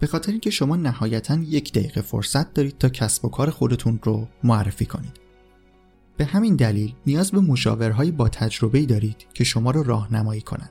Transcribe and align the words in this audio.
به 0.00 0.06
خاطر 0.06 0.32
اینکه 0.32 0.50
شما 0.50 0.76
نهایتا 0.76 1.34
یک 1.34 1.72
دقیقه 1.72 2.00
فرصت 2.00 2.54
دارید 2.54 2.78
تا 2.78 2.88
کسب 2.88 3.24
و 3.24 3.28
کار 3.28 3.50
خودتون 3.50 4.00
رو 4.02 4.28
معرفی 4.44 4.86
کنید. 4.86 5.20
به 6.16 6.24
همین 6.24 6.56
دلیل 6.56 6.94
نیاز 7.06 7.30
به 7.30 7.40
مشاورهایی 7.40 8.10
با 8.10 8.28
تجربه 8.28 8.86
دارید 8.86 9.26
که 9.34 9.44
شما 9.44 9.70
را 9.70 9.82
راهنمایی 9.82 10.40
کنند. 10.40 10.70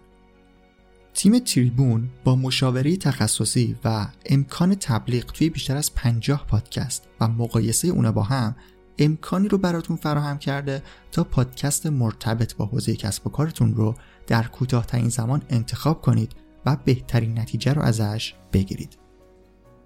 تیم 1.14 1.40
تریبون 1.40 2.10
با 2.24 2.36
مشاوره 2.36 2.98
تخصصی 2.98 3.76
و 3.84 4.08
امکان 4.26 4.76
تبلیغ 4.76 5.26
توی 5.26 5.50
بیشتر 5.50 5.78
از 5.78 5.96
50 5.96 6.46
پادکست 6.48 7.08
و 7.20 7.28
مقایسه 7.28 7.88
اونا 7.88 8.12
با 8.12 8.24
هم 8.24 8.56
امکانی 9.00 9.48
رو 9.48 9.58
براتون 9.58 9.96
فراهم 9.96 10.38
کرده 10.38 10.84
تا 11.12 11.24
پادکست 11.24 11.88
مرتبط 11.88 12.56
با 12.56 12.66
حوزه 12.66 12.96
کسب 12.96 13.28
و 13.28 13.30
کارتون 13.30 13.76
رو 13.76 13.96
در 14.28 14.44
کوتاهترین 14.44 15.10
زمان 15.10 15.42
انتخاب 15.50 16.02
کنید 16.02 16.32
و 16.66 16.78
بهترین 16.86 17.40
نتیجه 17.40 17.74
رو 17.74 17.82
ازش 17.82 18.34
بگیرید. 18.54 19.07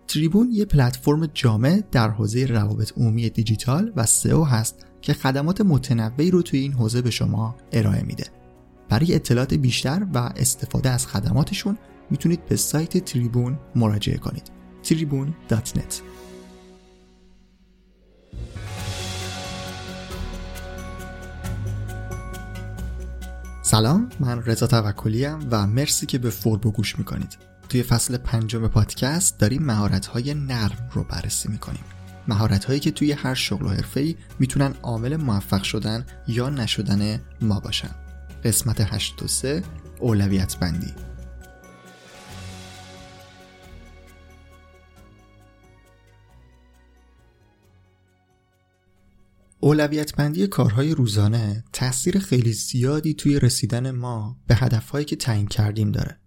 تریبون 0.07 0.51
یه 0.51 0.65
پلتفرم 0.65 1.25
جامع 1.25 1.83
در 1.91 2.09
حوزه 2.09 2.45
روابط 2.45 2.93
عمومی 2.97 3.29
دیجیتال 3.29 3.91
و 3.95 4.05
سئو 4.05 4.43
هست 4.43 4.85
که 5.01 5.13
خدمات 5.13 5.61
متنوعی 5.61 6.31
رو 6.31 6.41
توی 6.41 6.59
این 6.59 6.73
حوزه 6.73 7.01
به 7.01 7.09
شما 7.09 7.55
ارائه 7.71 8.03
میده. 8.03 8.25
برای 8.89 9.15
اطلاعات 9.15 9.53
بیشتر 9.53 10.07
و 10.13 10.17
استفاده 10.17 10.89
از 10.89 11.07
خدماتشون 11.07 11.77
می‌تونید 12.09 12.45
به 12.45 12.55
سایت 12.55 13.05
تریبون 13.05 13.59
مراجعه 13.75 14.17
کنید. 14.17 14.51
tribune.net 14.83 15.93
سلام 23.61 24.09
من 24.19 24.43
رضا 24.45 24.67
توکلی 24.67 25.25
و 25.25 25.67
مرسی 25.67 26.05
که 26.05 26.17
به 26.17 26.29
فوربو 26.29 26.71
گوش 26.71 26.99
می‌کنید 26.99 27.37
توی 27.71 27.83
فصل 27.83 28.17
پنجم 28.17 28.67
پادکست 28.67 29.39
داریم 29.39 29.63
مهارت 29.63 30.15
نرم 30.35 30.89
رو 30.91 31.03
بررسی 31.03 31.49
می‌کنیم. 31.49 31.83
مهارت 32.27 32.65
هایی 32.65 32.79
که 32.79 32.91
توی 32.91 33.11
هر 33.11 33.33
شغل 33.33 33.65
و 33.65 33.69
حرفه‌ای 33.69 34.15
می‌تونن 34.39 34.73
عامل 34.81 35.15
موفق 35.15 35.63
شدن 35.63 36.05
یا 36.27 36.49
نشدن 36.49 37.21
ما 37.41 37.59
باشن. 37.59 37.95
قسمت 38.43 38.81
8 38.81 39.23
و 39.23 39.27
3 39.27 39.63
اولویت 39.99 40.57
بندی. 40.57 40.93
اولویت 49.59 50.15
بندی 50.15 50.47
کارهای 50.47 50.91
روزانه 50.91 51.63
تاثیر 51.73 52.19
خیلی 52.19 52.53
زیادی 52.53 53.13
توی 53.13 53.39
رسیدن 53.39 53.91
ما 53.91 54.37
به 54.47 54.55
هدفهایی 54.55 55.05
که 55.05 55.15
تعیین 55.15 55.47
کردیم 55.47 55.91
داره. 55.91 56.20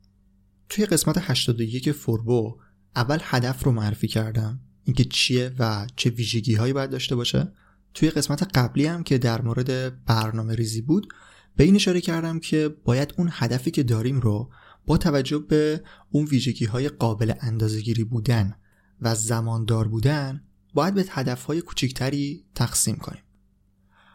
توی 0.68 0.86
قسمت 0.86 1.18
81 1.18 1.92
فوربو 1.92 2.60
اول 2.96 3.18
هدف 3.22 3.64
رو 3.64 3.72
معرفی 3.72 4.08
کردم. 4.08 4.60
اینکه 4.84 5.04
چیه 5.04 5.52
و 5.58 5.86
چه 5.96 6.10
ویژگی 6.10 6.54
هایی 6.54 6.72
باید 6.72 6.90
داشته 6.90 7.16
باشه. 7.16 7.52
توی 7.94 8.10
قسمت 8.10 8.58
قبلی 8.58 8.86
هم 8.86 9.02
که 9.02 9.18
در 9.18 9.42
مورد 9.42 10.04
برنامه 10.04 10.54
ریزی 10.54 10.80
بود 10.80 11.12
به 11.56 11.64
این 11.64 11.74
اشاره 11.74 12.00
کردم 12.00 12.40
که 12.40 12.68
باید 12.84 13.14
اون 13.18 13.28
هدفی 13.32 13.70
که 13.70 13.82
داریم 13.82 14.20
رو 14.20 14.50
با 14.86 14.98
توجه 14.98 15.38
به 15.38 15.82
اون 16.10 16.24
ویژگی 16.24 16.64
های 16.64 16.88
قابل 16.88 17.32
اندازهگیری 17.40 18.04
بودن 18.04 18.54
و 19.00 19.14
زماندار 19.14 19.88
بودن 19.88 20.44
باید 20.74 20.94
به 20.94 21.04
هدفهای 21.10 21.60
کوچیکتری 21.60 22.44
تقسیم 22.54 22.96
کنیم. 22.96 23.22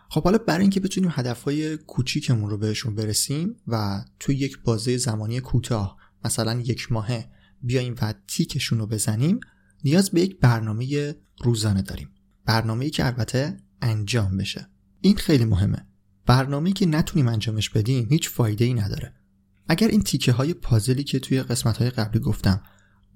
خب 0.10 0.24
حالا 0.24 0.38
برای 0.38 0.62
اینکه 0.62 0.80
بتونیم 0.80 1.10
هدفهای 1.14 1.78
کوچیکمون 1.78 2.50
رو 2.50 2.58
بهشون 2.58 2.96
برسیم 2.96 3.56
و 3.68 4.06
توی 4.20 4.36
یک 4.36 4.60
بازه 4.64 4.98
زمانی 4.98 5.40
کوتاه 5.40 5.98
مثلا 6.26 6.60
یک 6.60 6.92
ماهه 6.92 7.30
بیایم 7.62 7.96
و 8.02 8.14
تیکشون 8.28 8.80
رو 8.80 8.88
بزنیم 8.88 9.40
نیاز 9.84 10.10
به 10.10 10.22
یک 10.22 10.40
برنامه 10.40 11.16
روزانه 11.44 11.82
داریم. 11.82 12.10
برنامه‌ای 12.46 12.92
که 12.92 13.06
البته 13.06 13.58
انجام 13.82 14.38
بشه. 14.38 14.68
این 15.02 15.16
خیلی 15.16 15.46
مهمه. 15.46 15.86
برنامه‌ای 16.26 16.74
که 16.74 16.86
نتونیم 16.86 17.28
انجامش 17.28 17.70
بدیم 17.70 18.08
هیچ 18.10 18.30
فایده 18.30 18.66
ای 18.66 18.74
نداره. 18.74 19.14
اگر 19.68 19.88
این 19.88 20.02
تیکه 20.02 20.32
های 20.32 20.54
پازلی 20.54 21.04
که 21.04 21.20
توی 21.20 21.44
قسمت 21.44 21.78
های 21.78 21.90
قبلی 21.90 22.20
گفتم 22.20 22.62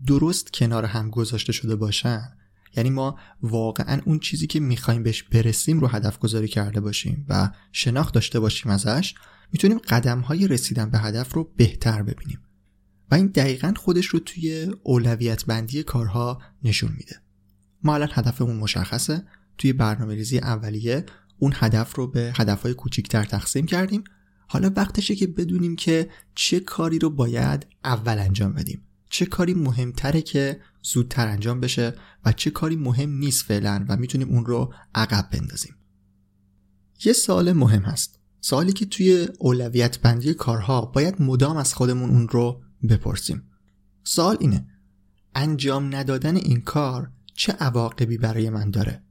درست 0.07 0.53
کنار 0.53 0.85
هم 0.85 1.09
گذاشته 1.09 1.53
شده 1.53 1.75
باشن 1.75 2.37
یعنی 2.77 2.89
ما 2.89 3.19
واقعا 3.41 4.01
اون 4.05 4.19
چیزی 4.19 4.47
که 4.47 4.59
می‌خوایم 4.59 5.03
بهش 5.03 5.23
برسیم 5.23 5.79
رو 5.79 5.87
هدف 5.87 6.19
گذاری 6.19 6.47
کرده 6.47 6.81
باشیم 6.81 7.25
و 7.29 7.49
شناخت 7.71 8.13
داشته 8.13 8.39
باشیم 8.39 8.71
ازش 8.71 9.13
می‌تونیم 9.51 9.77
قدم 9.77 10.19
های 10.19 10.47
رسیدن 10.47 10.89
به 10.89 10.99
هدف 10.99 11.33
رو 11.33 11.53
بهتر 11.57 12.03
ببینیم. 12.03 12.39
و 13.11 13.15
این 13.15 13.27
دقیقا 13.27 13.73
خودش 13.77 14.05
رو 14.05 14.19
توی 14.19 14.71
اولویت 14.83 15.45
بندی 15.45 15.83
کارها 15.83 16.41
نشون 16.63 16.91
میده. 16.97 17.15
ما 17.83 17.93
الان 17.93 18.09
هدفمون 18.11 18.55
مشخصه. 18.55 19.25
توی 19.57 19.73
برنامه 19.73 20.15
ریزی 20.15 20.37
اولیه 20.37 21.05
اون 21.39 21.53
هدف 21.55 21.95
رو 21.95 22.07
به 22.07 22.33
هدفهای 22.35 22.73
کوچیکتر 22.73 23.23
تقسیم 23.23 23.65
کردیم. 23.65 24.03
حالا 24.47 24.71
وقتشه 24.75 25.15
که 25.15 25.27
بدونیم 25.27 25.75
که 25.75 26.09
چه 26.35 26.59
کاری 26.59 26.99
رو 26.99 27.09
باید 27.09 27.67
اول 27.83 28.19
انجام 28.19 28.53
بدیم. 28.53 28.81
چه 29.09 29.25
کاری 29.25 29.53
مهمتره 29.53 30.21
که 30.21 30.59
زودتر 30.81 31.27
انجام 31.27 31.59
بشه 31.59 31.95
و 32.25 32.31
چه 32.31 32.51
کاری 32.51 32.75
مهم 32.75 33.09
نیست 33.09 33.43
فعلا 33.43 33.85
و 33.89 33.97
می‌تونیم 33.97 34.29
اون 34.29 34.45
رو 34.45 34.73
عقب 34.95 35.29
بندازیم. 35.31 35.75
یه 37.05 37.13
سوال 37.13 37.53
مهم 37.53 37.81
هست. 37.81 38.19
سوالی 38.41 38.73
که 38.73 38.85
توی 38.85 39.27
اولویت 39.39 39.99
بندی 39.99 40.33
کارها 40.33 40.85
باید 40.85 41.21
مدام 41.21 41.57
از 41.57 41.73
خودمون 41.73 42.09
اون 42.09 42.27
رو 42.27 42.62
بپرسیم. 42.89 43.43
سوال 44.03 44.37
اینه 44.39 44.67
انجام 45.35 45.95
ندادن 45.95 46.35
این 46.35 46.61
کار 46.61 47.11
چه 47.33 47.53
عواقبی 47.53 48.17
برای 48.17 48.49
من 48.49 48.71
داره؟ 48.71 49.03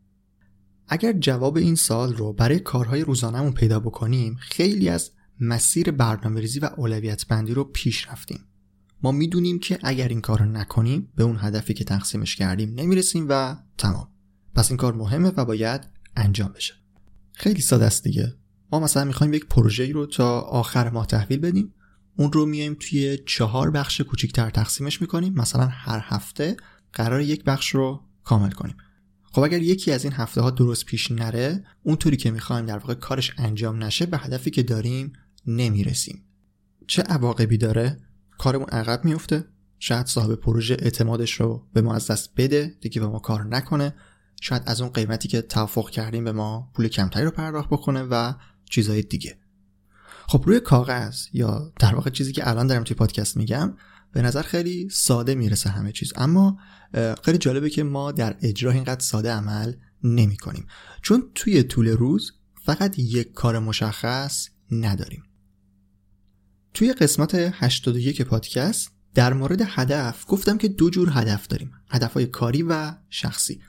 اگر 0.88 1.12
جواب 1.12 1.56
این 1.56 1.74
سال 1.74 2.14
رو 2.14 2.32
برای 2.32 2.58
کارهای 2.58 3.00
روزانهمون 3.00 3.52
پیدا 3.52 3.80
بکنیم 3.80 4.36
خیلی 4.40 4.88
از 4.88 5.10
مسیر 5.40 5.90
برنامه 5.90 6.40
ریزی 6.40 6.58
و 6.58 6.70
اولویت 6.76 7.26
بندی 7.26 7.54
رو 7.54 7.64
پیش 7.64 8.08
رفتیم. 8.08 8.40
ما 9.02 9.12
می‌دونیم 9.12 9.58
که 9.58 9.78
اگر 9.82 10.08
این 10.08 10.20
کار 10.20 10.38
رو 10.38 10.44
نکنیم 10.44 11.12
به 11.16 11.24
اون 11.24 11.36
هدفی 11.40 11.74
که 11.74 11.84
تقسیمش 11.84 12.36
کردیم 12.36 12.74
نمی‌رسیم 12.74 13.26
و 13.28 13.56
تمام. 13.78 14.08
پس 14.54 14.70
این 14.70 14.76
کار 14.76 14.94
مهمه 14.94 15.28
و 15.28 15.44
باید 15.44 15.80
انجام 16.16 16.52
بشه. 16.52 16.74
خیلی 17.32 17.60
ساده 17.60 17.84
است 17.84 18.04
دیگه. 18.04 18.34
ما 18.72 18.80
مثلا 18.80 19.04
می‌خوایم 19.04 19.34
یک 19.34 19.46
پروژه 19.46 19.92
رو 19.92 20.06
تا 20.06 20.40
آخر 20.40 20.90
ماه 20.90 21.06
تحویل 21.06 21.40
بدیم. 21.40 21.74
اون 22.16 22.32
رو 22.32 22.46
میایم 22.46 22.76
توی 22.80 23.18
چهار 23.26 23.70
بخش 23.70 24.00
کوچیکتر 24.00 24.50
تقسیمش 24.50 25.00
می‌کنیم. 25.00 25.34
مثلا 25.34 25.66
هر 25.66 26.00
هفته 26.02 26.56
قرار 26.92 27.20
یک 27.20 27.44
بخش 27.44 27.68
رو 27.68 28.00
کامل 28.24 28.50
کنیم. 28.50 28.76
خب 29.22 29.42
اگر 29.42 29.62
یکی 29.62 29.92
از 29.92 30.04
این 30.04 30.12
هفته 30.12 30.40
ها 30.40 30.50
درست 30.50 30.84
پیش 30.84 31.10
نره 31.10 31.64
اونطوری 31.82 32.16
که 32.16 32.30
می‌خوایم 32.30 32.66
در 32.66 32.78
واقع 32.78 32.94
کارش 32.94 33.32
انجام 33.38 33.84
نشه 33.84 34.06
به 34.06 34.18
هدفی 34.18 34.50
که 34.50 34.62
داریم 34.62 35.12
نمی‌رسیم. 35.46 36.24
چه 36.86 37.02
عواقبی 37.02 37.58
داره؟ 37.58 38.00
کارمون 38.38 38.68
عقب 38.68 39.04
میفته 39.04 39.44
شاید 39.78 40.06
صاحب 40.06 40.34
پروژه 40.34 40.76
اعتمادش 40.80 41.32
رو 41.32 41.68
به 41.72 41.80
ما 41.80 41.94
از 41.94 42.06
دست 42.06 42.30
بده 42.36 42.74
دیگه 42.80 43.00
به 43.00 43.06
ما 43.06 43.18
کار 43.18 43.44
نکنه. 43.44 43.94
شاید 44.40 44.62
از 44.66 44.80
اون 44.80 44.90
قیمتی 44.90 45.28
که 45.28 45.42
توافق 45.42 45.90
کردیم 45.90 46.24
به 46.24 46.32
ما 46.32 46.70
پول 46.74 46.88
کمتری 46.88 47.24
رو 47.24 47.30
پرداخت 47.30 47.70
بکنه 47.70 48.02
و 48.02 48.32
چیزهای 48.70 49.02
دیگه. 49.02 49.38
خب 50.32 50.44
روی 50.46 50.60
کاغذ 50.60 51.26
یا 51.32 51.72
در 51.78 51.94
واقع 51.94 52.10
چیزی 52.10 52.32
که 52.32 52.48
الان 52.48 52.66
دارم 52.66 52.84
توی 52.84 52.96
پادکست 52.96 53.36
میگم 53.36 53.76
به 54.12 54.22
نظر 54.22 54.42
خیلی 54.42 54.88
ساده 54.88 55.34
می‌رسه 55.34 55.70
همه 55.70 55.92
چیز. 55.92 56.12
اما 56.16 56.58
خیلی 57.24 57.38
جالبه 57.38 57.70
که 57.70 57.82
ما 57.82 58.12
در 58.12 58.36
اجرا 58.42 58.70
اینقدر 58.70 59.00
ساده 59.00 59.32
عمل 59.32 59.72
نمی 60.04 60.36
کنیم 60.36 60.66
چون 61.02 61.30
توی 61.34 61.62
طول 61.62 61.88
روز 61.88 62.32
فقط 62.64 62.98
یک 62.98 63.32
کار 63.32 63.58
مشخص 63.58 64.48
نداریم. 64.70 65.22
توی 66.74 66.92
قسمت 66.92 67.34
81 67.34 68.22
پادکست 68.22 68.90
در 69.14 69.32
مورد 69.32 69.62
هدف 69.66 70.24
گفتم 70.28 70.58
که 70.58 70.68
دو 70.68 70.90
جور 70.90 71.10
هدف 71.12 71.46
داریم. 71.46 71.72
هدفهای 71.90 72.26
کاری 72.26 72.62
و 72.62 72.92
شخصی. 73.10 73.60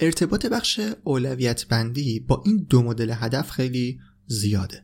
ارتباط 0.00 0.46
بخش 0.46 0.80
اولویت 1.04 1.66
بندی 1.66 2.20
با 2.20 2.42
این 2.46 2.66
دو 2.70 2.82
مدل 2.82 3.10
هدف 3.10 3.50
خیلی 3.50 4.00
زیاده. 4.26 4.83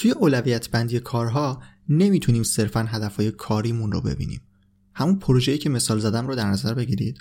توی 0.00 0.10
اولویت 0.10 0.70
بندی 0.70 1.00
کارها 1.00 1.62
نمی‌تونیم 1.88 2.42
صرفا 2.42 2.80
هدفهای 2.80 3.30
کاریمون 3.30 3.92
رو 3.92 4.00
ببینیم. 4.00 4.40
همون 4.94 5.18
پروژه‌ای 5.18 5.58
که 5.58 5.68
مثال 5.68 5.98
زدم 5.98 6.26
رو 6.26 6.34
در 6.34 6.46
نظر 6.46 6.74
بگیرید؟ 6.74 7.18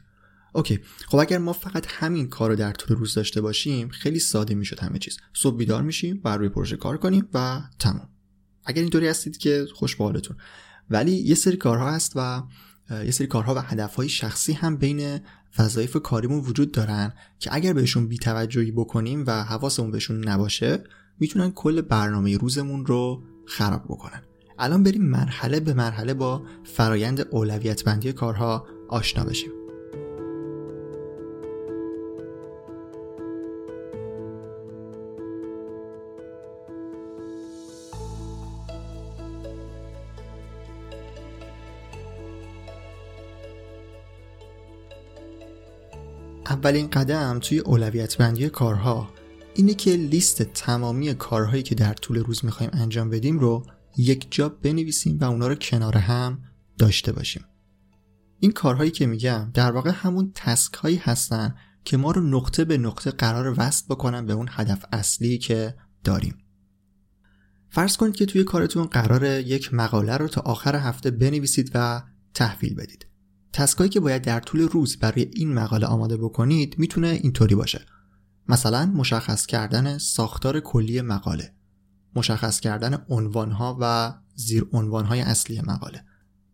اوکی 0.54 0.80
خب 1.08 1.18
اگر 1.18 1.38
ما 1.38 1.54
فقط 1.54 1.86
همین 1.90 2.30
کار 2.30 2.50
رو 2.50 2.56
در 2.56 2.72
طول 2.72 2.98
روز 2.98 3.14
داشته 3.14 3.42
باشیم 3.42 3.90
خیلی 3.90 4.20
ساده 4.20 4.56
می‌شد 4.56 4.80
همه 4.80 5.00
چیز. 5.00 5.18
صبح 5.34 5.58
بیدار 5.58 5.82
میشیم 5.82 6.22
بر 6.24 6.38
روی 6.38 6.50
پروژه 6.50 6.78
کار 6.78 6.98
کنیم 6.98 7.28
و 7.34 7.62
تمام 7.80 8.10
اگر 8.66 8.82
اینطوری 8.82 9.08
هستید 9.08 9.38
که 9.38 9.66
خوش 9.74 9.96
به 9.96 10.04
حالتون. 10.04 10.38
ولی 10.90 11.12
یه 11.12 11.36
سری 11.36 11.58
کارها 11.58 11.92
هست 11.92 12.14
و 12.16 12.44
یه 12.92 13.12
سری 13.12 13.28
کارها 13.28 13.56
و 13.56 13.60
هدفهای 13.60 14.10
شخصی 14.10 14.54
هم 14.54 14.78
بین 14.78 15.20
وظایف 15.60 15.98
کاریمون 16.04 16.40
وجود 16.40 16.72
دارن 16.72 17.14
که 17.40 17.54
اگر 17.54 17.74
بهشون 17.74 18.08
بیتوجهی 18.08 18.72
بکنیم 18.72 19.24
و 19.28 19.44
حواسمون 19.44 19.92
بهشون 19.92 20.28
نباشه 20.28 20.84
می‌تونن 21.20 21.52
کل 21.52 21.82
برنامه 21.82 22.38
روزمون 22.38 22.86
رو 22.86 23.24
خراب 23.46 23.84
بکنن. 23.84 24.24
الان 24.60 24.84
بریم 24.84 25.02
مرحله 25.02 25.60
به 25.60 25.74
مرحله 25.74 26.14
با 26.14 26.42
فرایند 26.64 27.28
اولویت 27.32 27.84
بندی 27.84 28.14
کارها 28.14 28.68
آشنا 28.90 29.24
بشیم. 29.24 29.52
اولین 46.46 46.90
قدم 46.90 47.40
توی 47.40 47.60
اولویت 47.60 48.18
بندی 48.18 48.50
کارها 48.50 49.19
اینه 49.60 49.74
که 49.74 49.92
لیست 49.92 50.42
تمامی 50.42 51.14
کارهایی 51.14 51.64
که 51.64 51.76
در 51.76 51.94
طول 51.94 52.18
روز 52.18 52.46
می‌خوایم 52.46 52.70
انجام 52.74 53.10
بدیم 53.10 53.40
رو 53.40 53.66
یک 53.98 54.28
جا 54.32 54.50
بنویسیم 54.50 55.18
و 55.20 55.24
اونا 55.24 55.48
رو 55.48 55.56
کنار 55.56 55.98
هم 55.98 56.44
داشته 56.78 57.12
باشیم. 57.12 57.46
این 58.40 58.52
کارهایی 58.52 58.92
که 58.92 59.06
میگم 59.06 59.52
در 59.54 59.72
واقع 59.72 59.92
همون 59.94 60.32
تسک 60.36 60.74
هایی 60.74 60.96
هستن 60.96 61.56
که 61.84 61.98
ما 61.98 62.12
رو 62.12 62.22
نقطه 62.22 62.66
به 62.66 62.78
نقطه 62.78 63.12
قرار 63.12 63.56
وصل 63.58 63.86
بکنن 63.90 64.26
به 64.26 64.34
اون 64.34 64.48
هدف 64.52 64.86
اصلی 64.92 65.38
که 65.38 65.76
داریم. 66.04 66.38
فرض 67.70 67.98
کنید 67.98 68.16
که 68.16 68.26
توی 68.26 68.44
کارتون 68.44 68.86
قرار 68.86 69.24
یک 69.40 69.74
مقاله 69.74 70.18
رو 70.18 70.28
تا 70.28 70.42
آخر 70.42 70.76
هفته 70.76 71.12
بنویسید 71.12 71.72
و 71.74 72.04
تحویل 72.34 72.76
بدید. 72.76 73.06
تسکایی 73.54 73.90
که 73.90 74.00
باید 74.00 74.22
در 74.22 74.40
طول 74.40 74.62
روز 74.62 74.98
برای 74.98 75.32
این 75.34 75.54
مقاله 75.54 75.88
آماده 75.88 76.18
بکنید 76.18 76.76
می‌تونه 76.78 77.08
اینطوری 77.08 77.56
باشه. 77.56 77.86
مثلا 78.50 78.86
مشخص 78.86 79.46
کردن 79.46 79.98
ساختار 79.98 80.60
کلی 80.60 81.02
مقاله 81.02 81.54
مشخص 82.16 82.60
کردن 82.60 83.06
عنوانها 83.10 83.78
و 83.82 84.14
زیر 84.36 84.68
عنوانهای 84.72 85.22
اصلی 85.22 85.62
مقاله. 85.62 86.04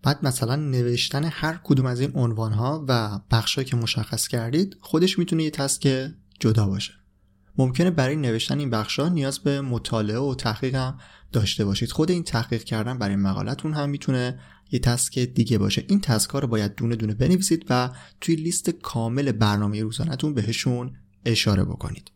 بعد 0.03 0.25
مثلا 0.25 0.55
نوشتن 0.55 1.23
هر 1.23 1.59
کدوم 1.63 1.85
از 1.85 1.99
این 1.99 2.11
عنوانها 2.15 2.85
و 2.87 3.19
بخشهایی 3.31 3.69
که 3.69 3.75
مشخص 3.75 4.27
کردید 4.27 4.77
خودش 4.81 5.19
می‌تونه 5.19 5.43
یه 5.43 5.49
تسک 5.49 6.11
جدا 6.39 6.67
باشه. 6.67 6.93
ممکنه 7.57 7.91
برای 7.91 8.15
نوشتن 8.15 8.59
این 8.59 8.69
بخشها 8.69 9.09
نیاز 9.09 9.39
به 9.39 9.61
مطالعه 9.61 10.19
و 10.19 10.35
تحقیق 10.35 10.75
هم 10.75 10.97
داشته 11.31 11.65
باشید. 11.65 11.91
خود 11.91 12.11
این 12.11 12.23
تحقیق 12.23 12.63
کردن 12.63 12.97
برای 12.97 13.15
مقالتون 13.15 13.73
هم 13.73 13.89
می‌تونه 13.89 14.39
یه 14.71 14.79
تسک 14.79 15.19
دیگه 15.19 15.57
باشه. 15.57 15.85
این 15.89 16.01
تسک 16.01 16.29
ها 16.29 16.39
رو 16.39 16.47
باید 16.47 16.75
دونه 16.75 16.95
دونه 16.95 17.13
بنویسید 17.13 17.65
و 17.69 17.89
توی 18.21 18.35
لیست 18.35 18.69
کامل 18.69 19.31
برنامه 19.31 19.83
روزانهتون 19.83 20.33
بهشون 20.33 20.95
اشاره 21.25 21.63
بکنید. 21.63 22.11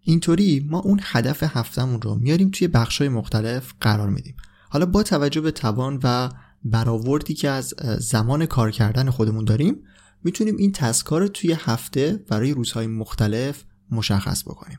اینطوری 0.00 0.66
ما 0.70 0.78
اون 0.78 1.00
هدف 1.02 1.42
هفتمون 1.42 2.02
رو 2.02 2.14
میاریم 2.14 2.50
توی 2.50 2.68
بخشای 2.68 3.08
مختلف 3.08 3.72
قرار 3.80 4.10
میدیم. 4.10 4.36
حالا 4.68 4.86
با 4.86 5.02
توجه 5.02 5.40
به 5.40 5.50
توان 5.50 6.00
و 6.02 6.30
برآوردی 6.64 7.34
که 7.34 7.48
از 7.48 7.74
زمان 7.98 8.46
کار 8.46 8.70
کردن 8.70 9.10
خودمون 9.10 9.44
داریم 9.44 9.76
می‌تونیم 10.24 10.56
این 10.56 10.72
تسکا 10.72 11.18
رو 11.18 11.28
توی 11.28 11.52
هفته 11.52 12.24
برای 12.28 12.54
روزهای 12.54 12.86
مختلف 12.86 13.64
مشخص 13.90 14.42
بکنیم. 14.42 14.78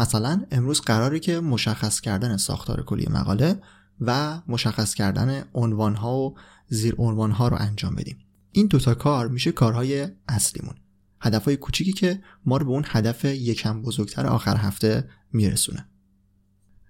مثلا 0.00 0.42
امروز 0.50 0.80
قراره 0.80 1.18
که 1.20 1.40
مشخص 1.40 2.00
کردن 2.00 2.36
ساختار 2.36 2.82
کلی 2.82 3.06
مقاله 3.10 3.60
و 4.00 4.40
مشخص 4.48 4.94
کردن 4.94 5.44
عنوانها 5.54 6.18
و 6.18 6.34
زیر 6.68 6.94
عنوانها 6.98 7.48
رو 7.48 7.56
انجام 7.60 7.94
بدیم. 7.94 8.18
این 8.52 8.66
دوتا 8.66 8.94
کار 8.94 9.28
میشه 9.28 9.52
کارهای 9.52 10.08
اصلیمون. 10.28 10.74
هدفهای 11.22 11.56
کوچیکی 11.56 11.92
که 11.92 12.20
ما 12.44 12.56
رو 12.56 12.64
به 12.66 12.70
اون 12.70 12.84
هدف 12.86 13.24
یکم 13.24 13.82
بزرگتر 13.82 14.26
آخر 14.26 14.56
هفته 14.56 15.08
میرسونه. 15.32 15.88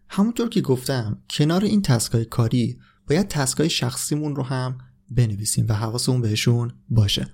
همونطور 0.09 0.49
که 0.49 0.61
گفتم 0.61 1.23
کنار 1.31 1.65
این 1.65 1.83
تسکای 1.83 2.25
کاری 2.25 2.79
باید 3.09 3.29
تسکای 3.29 3.71
شخصیمون 3.71 4.37
رو 4.37 4.43
هم 4.43 4.79
بنویسیم 5.11 5.67
و 5.69 5.73
حواسمون 5.73 6.21
بهشون 6.21 6.73
باشه. 6.89 7.27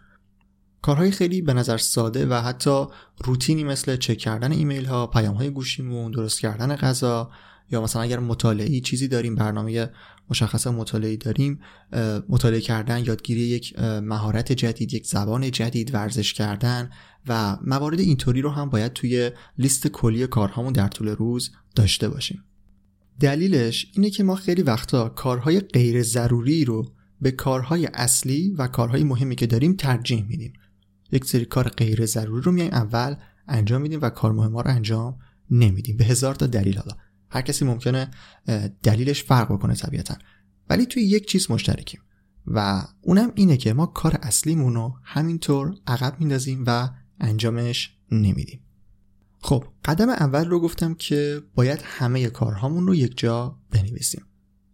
کارهای 0.82 1.10
خیلی 1.10 1.42
به 1.42 1.52
نظر 1.52 1.78
ساده 1.78 2.26
و 2.26 2.34
حتی 2.34 2.86
روتینی 3.24 3.64
مثل 3.64 3.96
چک 3.96 4.18
کردن 4.18 4.52
ایمیل 4.52 4.84
ها 4.84 5.06
پیام 5.06 5.34
های 5.34 5.50
گوشیمون 5.50 6.10
درست 6.10 6.40
کردن 6.40 6.76
غذا 6.76 7.30
یا 7.70 7.82
مثلا 7.82 8.02
اگر 8.02 8.18
مطالعی 8.18 8.80
چیزی 8.80 9.08
داریم 9.08 9.34
برنامه 9.34 9.90
مشخص 10.30 10.66
مطالعی 10.66 11.16
داریم 11.16 11.60
مطالعه 12.28 12.60
کردن 12.60 13.04
یادگیری 13.04 13.40
یک 13.40 13.78
مهارت 13.78 14.52
جدید 14.52 14.94
یک 14.94 15.06
زبان 15.06 15.50
جدید 15.50 15.94
ورزش 15.94 16.34
کردن 16.34 16.90
و 17.28 17.56
موارد 17.66 18.00
اینطوری 18.00 18.40
رو 18.40 18.50
هم 18.50 18.70
باید 18.70 18.92
توی 18.92 19.30
لیست 19.58 19.86
کلی 19.86 20.26
کارهامون 20.26 20.72
در 20.72 20.88
طول 20.88 21.08
روز 21.08 21.50
داشته 21.76 22.08
باشیم. 22.08 22.44
دلیلش 23.20 23.86
اینه 23.94 24.10
که 24.10 24.22
ما 24.22 24.34
خیلی 24.34 24.62
وقتا 24.62 25.08
کارهای 25.08 25.60
غیر 25.60 26.02
ضروری 26.02 26.64
رو 26.64 26.92
به 27.20 27.30
کارهای 27.30 27.88
اصلی 27.94 28.54
و 28.58 28.66
کارهای 28.66 29.04
مهمی 29.04 29.36
که 29.36 29.46
داریم 29.46 29.76
ترجیح 29.76 30.24
میدیم. 30.24 30.52
یک 31.12 31.24
سری 31.24 31.44
کار 31.44 31.68
غیر 31.68 32.06
ضروری 32.06 32.42
رو 32.42 32.52
میایم 32.52 32.72
اول 32.72 33.14
انجام 33.48 33.82
میدیم 33.82 34.00
و 34.02 34.10
کار 34.10 34.32
مهم 34.32 34.56
رو 34.56 34.70
انجام 34.70 35.18
نمیدیم. 35.50 35.96
به 35.96 36.04
هزار 36.04 36.34
تا 36.34 36.46
دلیل 36.46 36.78
حالا. 36.78 36.96
هر 37.30 37.42
کسی 37.42 37.64
ممکنه 37.64 38.10
دلیلش 38.82 39.24
فرق 39.24 39.52
بکنه 39.52 39.74
طبیعتا. 39.74 40.14
ولی 40.70 40.86
توی 40.86 41.02
یک 41.02 41.28
چیز 41.28 41.50
مشترکیم. 41.50 42.00
و 42.46 42.82
اونم 43.00 43.32
اینه 43.34 43.56
که 43.56 43.72
ما 43.72 43.86
کار 43.86 44.18
اصلیمون 44.22 44.74
رو 44.74 44.94
همینطور 45.04 45.74
عقب 45.86 46.20
میندازیم 46.20 46.64
و 46.66 46.88
انجامش 47.20 47.96
نمیدیم. 48.12 48.60
خب 49.40 49.64
قدم 49.84 50.08
اول 50.08 50.48
رو 50.48 50.60
گفتم 50.60 50.94
که 50.94 51.42
باید 51.54 51.80
همه 51.84 52.30
کارهامون 52.30 52.86
رو 52.86 52.94
یک 52.94 53.18
جا 53.18 53.58
بنویسیم. 53.70 54.24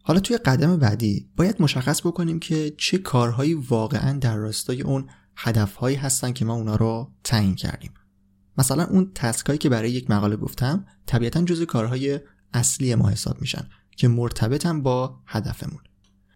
حالا 0.02 0.20
توی 0.20 0.36
قدم 0.36 0.76
بعدی 0.76 1.30
باید 1.36 1.62
مشخص 1.62 2.00
بکنیم 2.06 2.38
که 2.38 2.74
چه 2.78 2.98
کارهایی 2.98 3.54
واقعا 3.54 4.18
در 4.18 4.36
راستای 4.36 4.82
اون 4.82 5.08
هدفهایی 5.36 5.96
هستن 5.96 6.32
که 6.32 6.44
ما 6.44 6.54
اونا 6.54 6.76
رو 6.76 7.12
تعیین 7.24 7.54
کردیم. 7.54 7.94
مثلا 8.58 8.84
اون 8.84 9.10
تسکایی 9.14 9.58
که 9.58 9.68
برای 9.68 9.90
یک 9.90 10.10
مقاله 10.10 10.36
گفتم 10.36 10.86
طبیعتا 11.06 11.42
جز 11.42 11.62
کارهای 11.62 12.20
اصلی 12.54 12.94
ما 12.94 13.10
حساب 13.10 13.40
میشن 13.40 13.68
که 13.96 14.08
مرتبطن 14.08 14.82
با 14.82 15.20
هدفمون. 15.26 15.80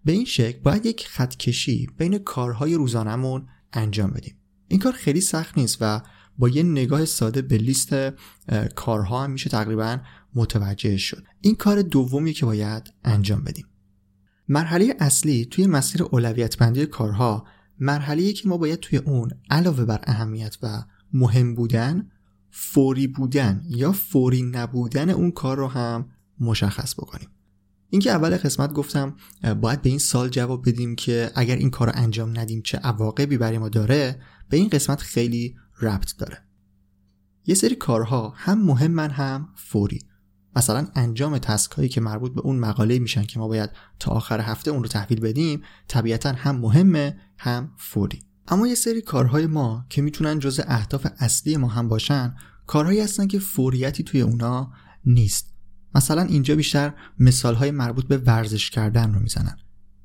به 0.04 0.12
این 0.12 0.24
شکل 0.24 0.58
باید 0.60 0.86
یک 0.86 1.06
خط 1.06 1.36
کشی 1.36 1.88
بین 1.98 2.18
کارهای 2.18 2.74
روزانهمون 2.74 3.48
انجام 3.72 4.10
بدیم. 4.10 4.36
این 4.68 4.80
کار 4.80 4.92
خیلی 4.92 5.20
سخت 5.20 5.58
نیست 5.58 5.78
و 5.80 6.02
با 6.38 6.48
یه 6.48 6.62
نگاه 6.62 7.04
ساده 7.04 7.42
به 7.42 7.58
لیست 7.58 7.94
کارها 8.74 9.24
هم 9.24 9.30
میشه 9.30 9.50
تقریبا 9.50 9.98
متوجه 10.34 10.96
شد. 10.96 11.24
این 11.40 11.54
کار 11.54 11.82
دومی 11.82 12.32
که 12.32 12.46
باید 12.46 12.92
انجام 13.04 13.44
بدیم. 13.44 13.66
مرحله 14.48 14.94
اصلی 14.98 15.44
توی 15.44 15.66
مسیر 15.66 16.02
اولویت 16.02 16.56
بندی 16.56 16.86
کارها 16.86 17.46
مرحله 17.80 18.32
که 18.32 18.48
ما 18.48 18.56
باید 18.56 18.80
توی 18.80 18.98
اون 18.98 19.30
علاوه 19.50 19.84
بر 19.84 20.00
اهمیت 20.02 20.56
و 20.62 20.82
مهم 21.12 21.54
بودن 21.54 22.10
فوری 22.50 23.06
بودن 23.06 23.62
یا 23.68 23.92
فوری 23.92 24.42
نبودن 24.42 25.10
اون 25.10 25.30
کار 25.30 25.56
رو 25.56 25.68
هم 25.68 26.10
مشخص 26.40 26.94
بکنیم. 26.94 27.28
اینکه 27.90 28.10
اول 28.10 28.36
قسمت 28.36 28.72
گفتم 28.72 29.16
باید 29.60 29.82
به 29.82 29.90
این 29.90 29.98
سال 29.98 30.28
جواب 30.28 30.68
بدیم 30.68 30.96
که 30.96 31.30
اگر 31.34 31.56
این 31.56 31.70
کار 31.70 31.88
رو 31.88 31.92
انجام 31.96 32.38
ندیم 32.38 32.62
چه 32.62 32.78
عواقبی 32.78 33.38
برای 33.38 33.58
ما 33.58 33.68
داره 33.68 34.22
به 34.48 34.56
این 34.56 34.68
قسمت 34.68 35.00
خیلی 35.00 35.56
ربط 35.80 36.16
داره. 36.16 36.38
یه 37.46 37.54
سری 37.54 37.74
کارها 37.74 38.32
هم 38.36 38.62
مهمن 38.62 39.10
هم 39.10 39.48
فوری. 39.54 39.98
مثلا 40.56 40.88
انجام 40.94 41.38
تسک 41.38 41.72
هایی 41.72 41.88
که 41.88 42.00
مربوط 42.00 42.34
به 42.34 42.40
اون 42.40 42.58
مقاله 42.58 42.98
میشن 42.98 43.22
که 43.22 43.38
ما 43.38 43.48
باید 43.48 43.70
تا 43.98 44.12
آخر 44.12 44.40
هفته 44.40 44.70
اون 44.70 44.82
رو 44.82 44.88
تحویل 44.88 45.20
بدیم 45.20 45.62
طبیعتا 45.88 46.32
هم 46.32 46.56
مهمه 46.56 47.16
هم 47.38 47.72
فوری. 47.76 48.22
اما 48.50 48.68
یه 48.68 48.74
سری 48.74 49.02
کارهای 49.02 49.46
ما 49.46 49.86
که 49.88 50.02
می‌تونن 50.02 50.38
جز 50.38 50.60
اهداف 50.66 51.06
اصلی 51.18 51.56
ما 51.56 51.68
هم 51.68 51.88
باشن 51.88 52.34
کارهایی 52.66 53.00
هستن 53.00 53.26
که 53.26 53.38
فوریتی 53.38 54.02
توی 54.02 54.20
اونا 54.20 54.72
نیست. 55.04 55.54
مثلا 55.94 56.22
اینجا 56.22 56.56
بیشتر 56.56 56.92
مثال 57.18 57.54
های 57.54 57.70
مربوط 57.70 58.06
به 58.06 58.16
ورزش 58.16 58.70
کردن 58.70 59.14
رو 59.14 59.20
می‌زنن. 59.20 59.56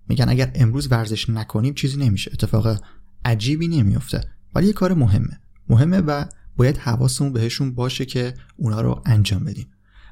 میگن 0.08 0.30
اگر 0.30 0.52
امروز 0.56 0.92
ورزش 0.92 1.30
نکنیم 1.30 1.74
چیزی 1.74 1.98
نمیشه 1.98 2.32
اتفاق 2.34 2.84
عجیبی 3.26 3.68
نمیفته. 3.68 4.22
ولی 4.56 4.68
یه 4.68 4.74
کار 4.74 4.94
مهمه. 4.94 5.40
مهمه 5.70 5.98
و 5.98 6.26
باید 6.56 6.78
حواسمون 6.78 7.34
بهشون 7.34 7.76
باشه 7.76 8.06
که 8.06 8.34
اونا 8.58 8.82
رو 8.82 9.02
انجام 9.06 9.44
بدیم. 9.44 9.68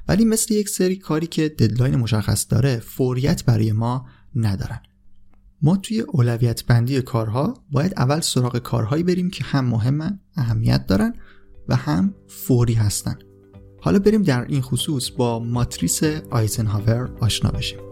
ولی 0.08 0.24
مثل 0.24 0.54
یک 0.54 0.68
سری 0.68 0.96
کاری 0.96 1.26
که 1.26 1.48
deadline 1.48 1.96
مشخص 1.96 2.46
داره 2.48 2.78
فوریت 2.78 3.44
برای 3.44 3.72
ما 3.72 4.06
ندارن. 4.34 4.80
ما 5.62 5.76
توی 5.76 6.00
اولویت 6.00 6.64
بندی 6.66 7.02
کارها 7.02 7.54
باید 7.70 7.94
اول 7.96 8.20
سراغ 8.20 8.58
کارهایی 8.58 9.02
بریم 9.02 9.30
که 9.30 9.44
هم 9.44 9.64
مهمن 9.64 10.20
اهمیت 10.36 10.86
دارن 10.86 11.14
و 11.68 11.76
هم 11.76 12.14
فوری 12.28 12.74
هستن. 12.74 13.18
حالا 13.80 13.98
بریم 13.98 14.22
در 14.22 14.44
این 14.44 14.60
خصوص 14.60 15.10
با 15.10 15.38
ماتریس 15.38 16.02
آیزنهاور 16.30 17.10
آشنا 17.20 17.50
بشیم. 17.50 17.91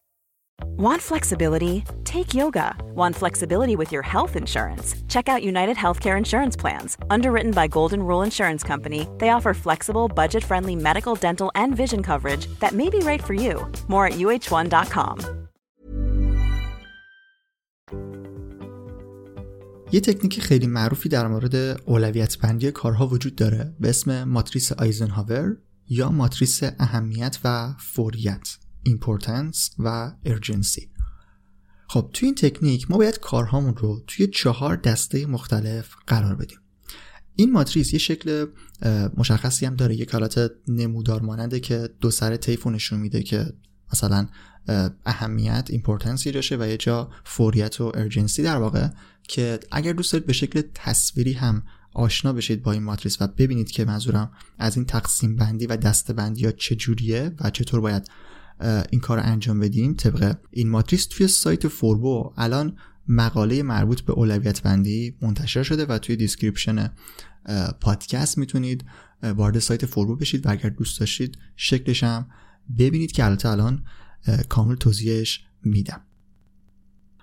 Want 0.78 1.00
flexibility? 1.00 1.84
Take 2.04 2.34
yoga. 2.34 2.76
Want 2.94 3.16
flexibility 3.16 3.76
with 3.76 3.92
your 3.92 4.02
health 4.02 4.36
insurance? 4.36 4.94
Check 5.08 5.26
out 5.26 5.42
United 5.42 5.76
Healthcare 5.78 6.18
Insurance 6.18 6.54
Plans. 6.54 6.98
Underwritten 7.08 7.52
by 7.52 7.66
Golden 7.66 8.02
Rule 8.02 8.20
Insurance 8.20 8.62
Company, 8.62 9.08
they 9.16 9.30
offer 9.30 9.54
flexible, 9.54 10.06
budget 10.06 10.44
friendly 10.44 10.76
medical, 10.76 11.14
dental, 11.14 11.50
and 11.54 11.74
vision 11.74 12.02
coverage 12.02 12.46
that 12.60 12.72
may 12.72 12.90
be 12.90 12.98
right 12.98 13.24
for 13.24 13.32
you. 13.32 13.54
More 13.88 14.06
at 14.06 14.18
uh1.com. 14.18 15.18
یه 19.92 20.00
تکنیک 20.00 20.40
خیلی 20.40 20.66
معروفی 20.66 21.08
در 21.08 21.28
مورد 21.28 21.54
اولویت 21.84 22.38
بندی 22.38 22.70
کارها 22.70 23.06
وجود 23.06 23.34
داره 23.34 23.74
به 23.80 23.88
اسم 23.88 24.24
ماتریس 24.24 24.72
آیزنهاور 24.72 25.56
یا 25.88 26.10
ماتریس 26.10 26.62
اهمیت 26.78 27.38
و 27.44 27.74
فوریت 27.78 28.56
importance 28.87 29.57
و 29.79 30.11
urgency. 30.25 30.87
خب 31.87 32.09
توی 32.13 32.25
این 32.25 32.35
تکنیک 32.35 32.91
ما 32.91 32.97
باید 32.97 33.19
کارهامون 33.19 33.75
رو 33.75 34.03
توی 34.07 34.27
چهار 34.27 34.75
دسته 34.75 35.25
مختلف 35.25 35.95
قرار 36.07 36.35
بدیم. 36.35 36.57
این 37.35 37.51
ماتریس 37.51 37.93
یه 37.93 37.99
شکل 37.99 38.45
مشخصی 39.17 39.65
هم 39.65 39.75
داره. 39.75 39.95
یک 39.95 40.11
حالت 40.11 40.51
نمودار 40.67 41.21
ماننده 41.21 41.59
که 41.59 41.89
دو 42.01 42.11
سر 42.11 42.37
طیف 42.37 42.67
نشون 42.67 42.99
میده 42.99 43.23
که 43.23 43.53
مثلا 43.93 44.27
اهمیت 45.05 45.67
importancy 45.69 46.31
داشته 46.31 46.57
و 46.57 46.67
یه 46.67 46.77
جا 46.77 47.09
فوریت 47.23 47.81
و 47.81 47.91
urgency 47.95 48.43
در 48.43 48.57
واقع 48.57 48.87
که 49.23 49.59
اگر 49.71 49.93
دوست 49.93 50.13
دارید 50.13 50.27
به 50.27 50.33
شکل 50.33 50.61
تصویری 50.73 51.33
هم 51.33 51.63
آشنا 51.93 52.33
بشید 52.33 52.63
با 52.63 52.71
این 52.71 52.83
ماتریس 52.83 53.21
و 53.21 53.27
ببینید 53.27 53.71
که 53.71 53.85
منظورم 53.85 54.31
از 54.59 54.77
این 54.77 54.85
تقسیم 54.85 55.35
بندی 55.35 55.67
و 55.67 55.77
دسته 55.77 56.13
بندی 56.13 56.45
ها 56.45 56.51
چجوریه 56.51 57.31
و 57.39 57.49
چطور 57.49 57.81
باید 57.81 58.07
این 58.91 59.01
کار 59.01 59.17
رو 59.17 59.23
انجام 59.25 59.59
بدیم 59.59 59.93
طبق 59.93 60.37
این 60.51 60.69
ماتریس 60.69 61.05
توی 61.05 61.27
سایت 61.27 61.67
فوربو. 61.67 62.33
الان 62.37 62.77
مقاله 63.07 63.63
مربوط 63.63 64.01
به 64.01 64.13
اولویت 64.13 64.61
بندی 64.61 65.15
منتشر 65.21 65.63
شده 65.63 65.85
و 65.85 65.97
توی 65.97 66.15
description 66.15 66.93
پادکست 67.81 68.37
می‌تونید 68.37 68.85
وارد 69.23 69.59
سایت 69.59 69.85
فوربو 69.85 70.15
بشید 70.15 70.45
و 70.45 70.51
اگر 70.51 70.69
دوست 70.69 70.99
داشتید 70.99 71.37
شکلش 71.55 72.03
هم 72.03 72.27
ببینید 72.77 73.11
که 73.11 73.25
البته 73.25 73.49
الان 73.49 73.83
کامل 74.49 74.75
توضیحش 74.75 75.45
میدم. 75.63 76.01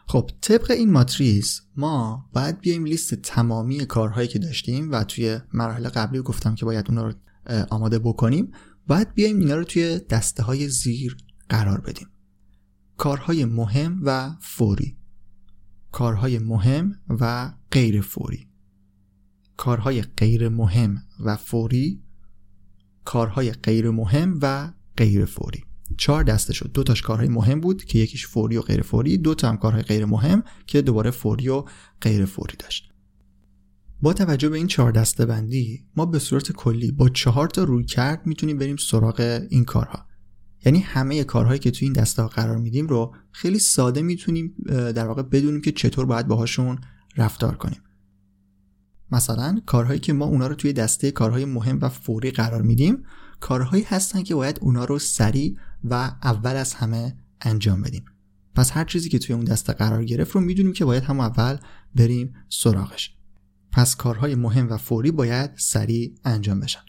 خب 0.06 0.30
طبق 0.40 0.70
این 0.70 0.90
ماتریس 0.90 1.60
ما 1.76 2.28
باید 2.32 2.60
بیایم 2.60 2.84
لیست 2.84 3.14
تمامی 3.14 3.86
کارهایی 3.86 4.28
که 4.28 4.38
داشتیم 4.38 4.92
و 4.92 5.04
توی 5.04 5.38
مراحل 5.52 5.88
قبلی 5.88 6.20
گفتم 6.20 6.54
که 6.54 6.64
باید 6.64 6.86
اونا 6.88 7.06
رو 7.06 7.14
آماده 7.70 7.98
بکنیم. 7.98 8.52
باید 8.86 9.14
بیایم 9.14 9.38
اینا 9.38 9.56
رو 9.56 9.64
توی 9.64 9.98
دسته 9.98 10.42
های 10.42 10.68
زیر 10.68 11.16
قرار 11.48 11.80
بدیم. 11.80 12.08
کارهای 12.96 13.44
مهم 13.44 14.00
و 14.04 14.30
فوری. 14.40 14.96
کارهای 15.92 16.38
مهم 16.38 17.00
و 17.08 17.52
غیر 17.72 18.00
فوری. 18.00 18.48
کارهای 19.56 20.02
غیر 20.02 20.48
مهم 20.48 21.02
و 21.20 21.36
فوری. 21.36 22.02
کارهای 23.04 23.52
غیر 23.52 23.90
مهم 23.90 24.38
و 24.42 24.72
غیر 24.96 25.24
فوری. 25.24 25.64
چهار 25.98 26.24
دسته 26.24 26.52
شد. 26.52 26.72
دو 26.72 26.82
تاش 26.82 27.02
کارهای 27.02 27.28
مهم 27.28 27.60
بود 27.60 27.84
که 27.84 27.98
یکیش 27.98 28.26
فوری 28.26 28.56
و 28.56 28.62
غیر 28.62 28.82
فوری. 28.82 29.18
دو 29.18 29.34
تا 29.34 29.48
هم 29.48 29.56
کارهای 29.56 29.82
غیر 29.82 30.04
مهم 30.04 30.42
که 30.66 30.82
دوباره 30.82 31.10
فوری 31.10 31.48
و 31.48 31.64
غیر 32.00 32.24
فوری 32.24 32.56
داشت. 32.58 32.92
با 34.02 34.12
توجه 34.12 34.48
به 34.48 34.56
این 34.56 34.66
چهار 34.66 34.92
دسته 34.92 35.26
بندی 35.26 35.84
ما 35.96 36.06
به 36.06 36.18
صورت 36.18 36.52
کلی 36.52 36.90
با 36.90 37.08
چهار 37.08 37.48
تا 37.48 37.64
روی 37.64 37.84
کرد 37.84 38.26
می‌تونیم 38.26 38.58
بریم 38.58 38.76
سراغ 38.76 39.46
این 39.50 39.64
کارها. 39.64 40.07
یعنی 40.64 40.78
همه 40.80 41.24
کارهایی 41.24 41.58
که 41.58 41.70
توی 41.70 41.86
این 41.86 41.92
دسته 41.92 42.22
قرار 42.26 42.58
میدیم 42.58 42.86
رو 42.86 43.14
خیلی 43.32 43.58
ساده 43.58 44.02
می‌تونیم 44.02 44.54
در 44.68 45.06
واقع 45.06 45.22
بدونیم 45.22 45.60
که 45.60 45.72
چطور 45.72 46.06
باید 46.06 46.26
باهاشون 46.26 46.78
رفتار 47.16 47.56
کنیم. 47.56 47.80
مثلا 49.12 49.60
کارهایی 49.66 50.00
که 50.00 50.12
ما 50.12 50.24
اونا 50.24 50.46
رو 50.46 50.54
توی 50.54 50.72
دسته 50.72 51.10
کارهای 51.10 51.44
مهم 51.44 51.78
و 51.82 51.88
فوری 51.88 52.30
قرار 52.30 52.62
میدیم 52.62 53.04
کارهایی 53.40 53.82
هستن 53.88 54.22
که 54.22 54.34
باید 54.34 54.58
اونا 54.62 54.84
رو 54.84 54.98
سریع 54.98 55.56
و 55.84 55.94
اول 56.22 56.56
از 56.56 56.74
همه 56.74 57.16
انجام 57.40 57.82
بدیم. 57.82 58.04
پس 58.54 58.70
هر 58.72 58.84
چیزی 58.84 59.08
که 59.08 59.18
توی 59.18 59.34
اون 59.34 59.44
دسته 59.44 59.72
قرار 59.72 60.04
گرفت 60.04 60.30
رو 60.32 60.40
می‌دونیم 60.40 60.72
که 60.72 60.84
باید 60.84 61.02
هم 61.02 61.20
اول 61.20 61.56
بریم 61.94 62.34
سراغش. 62.48 63.14
پس 63.72 63.96
کارهای 63.96 64.34
مهم 64.34 64.70
و 64.70 64.76
فوری 64.76 65.10
باید 65.10 65.50
سریع 65.56 66.14
انجام 66.24 66.60
بشن. 66.60 66.80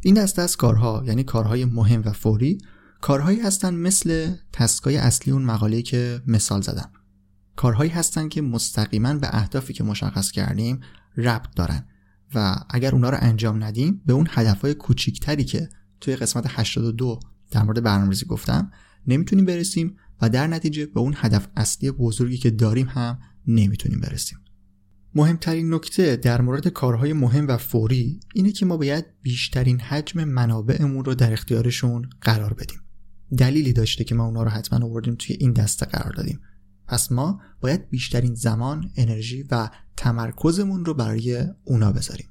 این 0.00 0.14
دسته 0.14 0.42
از 0.42 0.56
کارها 0.56 1.02
یعنی 1.06 1.24
کارهای 1.24 1.64
مهم 1.64 2.02
و 2.04 2.12
فوری 2.12 2.58
کارهایی 3.02 3.40
هستن 3.40 3.74
مثل 3.74 4.34
تسکای 4.52 4.96
اصلی 4.96 5.32
اون 5.32 5.42
مقاله 5.42 5.82
که 5.82 6.22
مثال 6.26 6.60
زدم. 6.60 6.90
کارهایی 7.56 7.90
هستن 7.90 8.28
که 8.28 8.42
مستقیما 8.42 9.14
به 9.14 9.36
اهدافی 9.36 9.72
که 9.72 9.84
مشخص 9.84 10.30
کردیم 10.30 10.80
ربط 11.16 11.54
دارن 11.56 11.86
و 12.34 12.56
اگر 12.70 12.92
اونا 12.92 13.10
رو 13.10 13.18
انجام 13.20 13.64
ندیم 13.64 14.02
به 14.06 14.12
اون 14.12 14.26
هدفهای 14.30 14.74
کوچیکتری 14.74 15.44
که 15.44 15.68
توی 16.00 16.16
قسمت 16.16 16.44
82 16.48 17.20
در 17.50 17.62
مورد 17.62 17.82
برنامه‌ریزی 17.82 18.26
گفتم 18.26 18.70
نمی‌تونیم 19.06 19.44
برسیم 19.44 19.96
و 20.20 20.28
در 20.28 20.46
نتیجه 20.46 20.86
به 20.86 21.00
اون 21.00 21.14
هدف 21.16 21.48
اصلی 21.56 21.90
بزرگی 21.90 22.36
که 22.36 22.50
داریم 22.50 22.86
هم 22.86 23.18
نمی‌تونیم 23.46 24.00
برسیم. 24.00 24.38
مهمترین 25.14 25.74
نکته 25.74 26.16
در 26.16 26.40
مورد 26.40 26.68
کارهای 26.68 27.12
مهم 27.12 27.48
و 27.48 27.56
فوری 27.56 28.20
اینه 28.34 28.52
که 28.52 28.66
ما 28.66 28.76
باید 28.76 29.04
بیشترین 29.22 29.80
حجم 29.80 30.24
منابعمون 30.24 31.04
رو 31.04 31.14
در 31.14 31.32
اختیارشون 31.32 32.10
قرار 32.20 32.54
بدیم. 32.54 32.78
دلیلی 33.38 33.72
داشته 33.72 34.04
که 34.04 34.14
ما 34.14 34.24
اونا 34.24 34.42
رو 34.42 34.48
حتما 34.48 34.86
آوردیم 34.86 35.14
توی 35.14 35.36
این 35.40 35.52
دسته 35.52 35.86
قرار 35.86 36.12
دادیم 36.12 36.40
پس 36.86 37.12
ما 37.12 37.40
باید 37.60 37.88
بیشترین 37.90 38.34
زمان، 38.34 38.90
انرژی 38.96 39.42
و 39.50 39.68
تمرکزمون 39.96 40.84
رو 40.84 40.94
برای 40.94 41.44
اونا 41.64 41.92
بذاریم. 41.92 42.28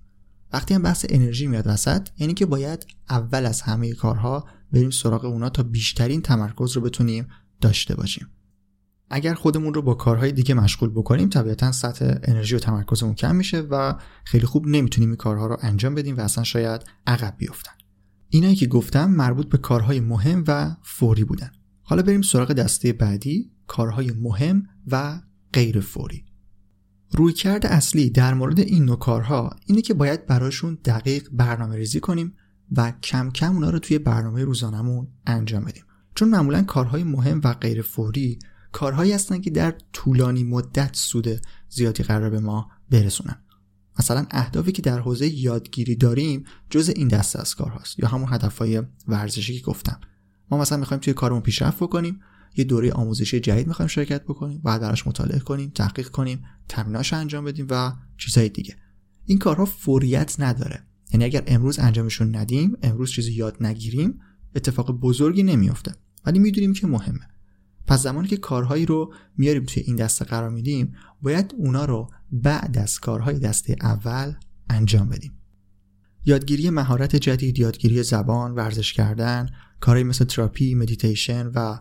وقتی 0.53 0.74
هم 0.74 0.81
بحث 0.81 1.05
انرژی 1.10 1.48
میاد 1.48 1.67
وسط 1.67 2.08
یعنی 2.17 2.34
که 2.34 2.46
باید 2.46 2.86
اول 3.10 3.46
از 3.46 3.62
همه 3.62 3.93
کارها 3.93 4.46
بریم 4.72 4.89
سراغ 4.89 5.25
اونا 5.25 5.50
تا 5.50 5.63
بیشترین 5.63 6.22
تمرکز 6.22 6.72
رو 6.72 6.81
بتونیم 6.81 7.27
داشته 7.62 7.96
باشیم. 7.96 8.27
اگر 9.10 9.34
خودمون 9.34 9.74
رو 9.74 9.81
با 9.81 9.93
کارهای 9.93 10.31
دیگه 10.31 10.53
مشغول 10.53 10.89
بکنیم 10.89 11.29
طبیعتا 11.29 11.72
سطح 11.72 12.15
انرژی 12.24 12.55
و 12.55 12.60
تمرکزمون 12.60 13.15
کم 13.15 13.36
میشه 13.36 13.60
و 13.60 13.96
خیلی 14.24 14.46
خوب 14.46 14.67
نمی‌تونیم 14.67 15.10
این 15.10 15.17
کارها 15.17 15.48
رو 15.48 15.58
انجام 15.62 15.96
بدیم 15.96 16.17
و 16.17 16.22
اصلا 16.22 16.43
شاید 16.43 16.81
عقب 17.08 17.36
بیفتن 17.38 17.80
اینایی 18.33 18.55
که 18.55 18.67
گفتم 18.67 19.11
مربوط 19.11 19.50
به 19.50 19.57
کارهای 19.57 20.00
مهم 20.00 20.43
و 20.47 20.75
فوری 20.83 21.23
بودن. 21.23 21.51
حالا 21.81 22.01
بریم 22.01 22.21
سراغ 22.21 22.53
دسته 22.53 22.93
بعدی 22.93 23.51
کارهای 23.67 24.11
مهم 24.11 24.63
و 24.88 25.21
غیر 25.53 25.79
فوری. 25.79 26.25
رویکرد 27.11 27.65
اصلی 27.65 28.09
در 28.09 28.33
مورد 28.33 28.59
این 28.59 28.85
نوع 28.85 29.00
کارها 29.00 29.55
اینه 29.65 29.81
که 29.81 29.93
باید 29.93 30.25
براشون 30.25 30.77
دقیق 30.85 31.27
برنامه 31.31 31.75
ریزی 31.75 32.00
کنیم 32.00 32.33
و 32.71 32.91
کم 32.91 33.31
کم 33.31 33.53
اونا 33.53 33.69
رو 33.69 33.79
توی 33.79 34.00
برنامه 34.00 34.43
روزانمون 34.43 35.07
انجام 35.25 35.65
بدیم. 35.65 35.83
چون 36.15 36.29
معمولا 36.29 36.63
کارهای 36.63 37.03
مهم 37.03 37.41
و 37.43 37.53
غیر 37.53 37.81
فوری 37.81 38.39
کارهایی 38.71 39.11
هستن 39.11 39.41
که 39.41 39.50
در 39.50 39.75
طولانی 39.93 40.43
مدت 40.43 40.95
سود 40.95 41.27
زیادی 41.69 42.03
قرار 42.03 42.29
به 42.29 42.39
ما 42.39 42.69
برسونن. 42.91 43.38
مثلا 44.00 44.25
اهدافی 44.31 44.71
که 44.71 44.81
در 44.81 45.00
حوزه 45.00 45.27
یادگیری 45.27 45.95
داریم 45.95 46.43
جز 46.69 46.91
این 46.95 47.07
دسته 47.07 47.39
از 47.39 47.55
کار 47.55 47.69
هاست 47.71 48.00
یا 48.00 48.07
همون 48.07 48.27
هدفهای 48.33 48.83
ورزشی 49.07 49.60
که 49.60 49.65
گفتم. 49.65 50.00
ما 50.51 50.57
مثلا 50.57 50.77
می‌خوایم 50.77 51.01
توی 51.01 51.13
کارمون 51.13 51.41
پیشرفت 51.41 51.77
بکنیم 51.77 52.19
یه 52.57 52.63
دوره 52.63 52.91
آموزشی 52.91 53.39
جدید 53.39 53.67
می‌خوایم 53.67 53.88
شرکت 53.88 54.24
بکنیم 54.24 54.62
بعد 54.63 54.81
براش 54.81 55.07
مطالعه 55.07 55.39
کنیم 55.39 55.71
تحقیق 55.75 56.10
کنیم 56.10 56.43
تمریناش 56.69 57.13
انجام 57.13 57.45
بدیم 57.45 57.67
و 57.69 57.93
چیزهای 58.17 58.50
دیگه. 58.50 58.75
این 59.25 59.39
کارها 59.39 59.65
فوریت 59.65 60.36
نداره. 60.39 60.83
یعنی 61.13 61.25
اگر 61.25 61.43
امروز 61.48 61.79
انجامشون 61.79 62.36
ندیم 62.36 62.77
امروز 62.81 63.12
چیزی 63.12 63.33
یاد 63.33 63.63
نگیریم 63.63 64.19
اتفاق 64.55 64.91
بزرگی 64.91 65.43
نمیافته. 65.43 65.95
ولی 66.25 66.39
می‌دونیم 66.39 66.74
که 66.74 66.88
مهمه. 66.88 67.27
پس 67.88 68.03
زمانی 68.03 68.27
که 68.27 68.38
کارهایی 68.38 68.85
رو 68.85 69.13
میاریم 69.38 69.63
توی 69.63 69.83
این 69.83 69.95
دسته 69.95 70.25
قرار 70.25 70.50
میدیم 70.50 70.95
باید 71.21 71.53
اونا 71.57 71.85
رو 71.85 72.09
بعد 72.31 72.77
از 72.77 73.00
کارهای 73.00 73.39
دسته 73.39 73.75
اول 73.81 74.33
انجام 74.69 75.09
بدیم. 75.09 75.38
یادگیری 76.25 76.69
مهارت 76.69 77.15
جدید 77.15 77.59
یادگیری 77.59 78.03
زبان 78.03 78.51
ورزش 78.51 78.93
کردن 78.93 79.50
کارهایی 79.79 80.03
مثل 80.03 80.25
تراپی 80.25 80.75
مدیتیشن 80.75 81.47
و 81.47 81.79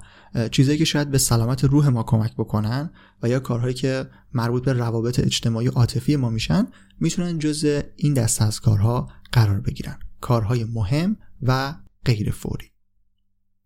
چیزهایی 0.50 0.78
که 0.78 0.85
شاید 0.85 1.11
به 1.11 1.19
سلامت 1.19 1.64
روح 1.64 1.88
ما 1.88 2.02
کمک 2.02 2.35
بکنن 2.35 2.90
و 3.23 3.28
یا 3.28 3.40
کارهایی 3.40 3.75
که 3.75 4.11
مربوط 4.33 4.64
به 4.64 4.73
روابط 4.73 5.21
اجتماعی 5.21 5.69
و 5.69 5.71
عاطفی 5.71 6.16
ما 6.16 6.30
میشن 6.30 6.66
می‌تونن 7.00 7.38
جز 7.38 7.83
این 7.97 8.14
دسته 8.14 8.45
از 8.45 8.61
کارها 8.61 9.09
قرار 9.33 9.61
بگیرن. 9.61 9.99
کارهای 10.21 10.64
مهم 10.64 11.16
و 11.42 11.75
غیر 12.04 12.30
فوری 12.30 12.71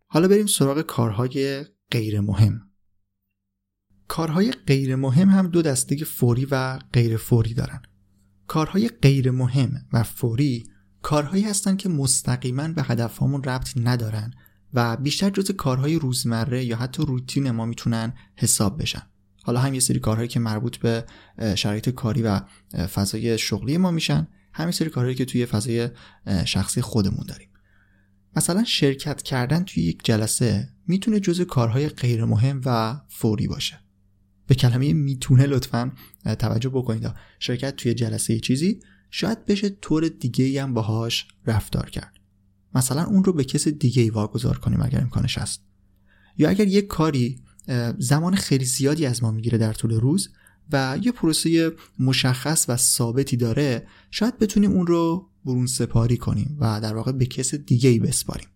حالا 0.07 0.29
بریم 0.29 0.47
سراغ 0.47 0.81
کارهای 0.81 1.65
غیر 1.91 2.21
مهم 2.21 2.71
کارهای 4.09 4.53
غیر 4.53 4.97
مهم 4.97 5.29
هم 5.29 5.47
دو 5.49 5.63
دسته 5.63 5.97
فوری 5.97 6.47
و 6.51 6.79
غیر 6.93 7.17
فوری 7.17 7.55
دارن. 7.55 7.83
کارهای 8.47 8.89
غیر 8.89 9.31
مهم 9.31 9.87
و 9.93 10.03
فوری 10.03 10.65
کارهایی 11.03 11.45
هستند 11.45 11.79
که 11.79 11.89
مستقیما 11.89 12.69
به 12.69 12.83
هدفهامون 12.83 13.45
ربط 13.45 13.73
ندارن 13.77 14.35
و 14.75 14.97
بیشتر 14.97 15.31
جز 15.31 15.51
کارهای 15.51 15.99
روزمره 15.99 16.65
یا 16.65 16.77
حتی 16.77 17.03
روتین 17.03 17.51
ما 17.51 17.67
می‌تونن 17.67 18.13
حساب 18.37 18.83
بشن. 18.83 19.03
حالا 19.43 19.61
هم 19.61 19.75
یه 19.75 19.81
سری 19.81 19.99
کارهایی 19.99 20.29
که 20.29 20.41
مربوط 20.41 20.77
به 20.77 21.05
شرایط 21.55 21.89
کاری 21.89 22.23
و 22.23 22.41
فضای 22.87 23.39
شغلی 23.39 23.77
ما 23.77 23.91
میشن 23.91 24.29
همین 24.53 24.73
سری 24.73 24.91
کارهایی 24.91 25.17
که 25.17 25.25
توی 25.25 25.47
فضای 25.47 25.89
شخصی 26.45 26.81
خودمون 26.81 27.27
داریم. 27.29 27.49
مثلا 28.37 28.65
شرکت 28.65 29.23
کردن 29.23 29.65
توی 29.65 29.83
یک 29.83 30.05
جلسه 30.05 30.69
می‌تونه 30.87 31.21
جز 31.21 31.41
کارهای 31.41 31.89
غیر 31.89 32.25
مهم 32.25 32.61
و 32.65 33.01
فوری 33.09 33.47
باشه. 33.47 33.81
به 34.47 34.55
کلمه 34.55 34.93
می‌تونه 34.93 35.47
لطفا 35.47 35.93
توجه 36.39 36.69
بکنید. 36.69 37.11
شرکت 37.39 37.77
توی 37.77 37.95
جلسه 37.95 38.41
چیزی 38.41 38.81
شاید 39.11 39.45
بشه 39.45 39.69
طور 39.69 40.09
دیگه 40.09 40.63
هم 40.63 40.75
باهاش 40.75 41.27
رفتار 41.47 41.91
کرد. 41.91 42.13
مثلا 42.75 43.05
اون 43.05 43.25
رو 43.25 43.33
به 43.33 43.45
کس 43.45 43.69
دیگه 43.69 44.03
ای 44.03 44.11
واگذار 44.11 44.59
کنیم 44.59 44.83
اگر 44.83 45.01
امکانش 45.01 45.39
هست. 45.39 45.61
یا 46.39 46.49
اگر 46.49 46.67
یک 46.67 46.87
کاری 46.87 47.41
زمان 47.99 48.35
خیلی 48.35 48.65
زیادی 48.65 49.07
از 49.07 49.23
ما 49.23 49.31
می‌گیره 49.31 49.59
در 49.59 49.73
طول 49.73 49.93
روز 49.93 50.29
و 50.73 50.99
یه 51.03 51.13
پروسه 51.13 51.73
مشخص 51.99 52.67
و 52.69 52.77
ثابتی 52.77 53.37
داره 53.37 53.87
شاید 54.11 54.39
بتونیم 54.39 54.73
اون 54.73 54.87
رو 54.87 55.31
برون 55.45 55.67
سپاری 55.67 56.17
کنیم 56.17 56.57
و 56.61 56.81
در 56.81 56.95
واقع 56.95 57.13
به 57.13 57.27
کس 57.27 57.55
دیگه 57.55 57.91
ای 57.91 57.99
بسپاریم. 57.99 58.49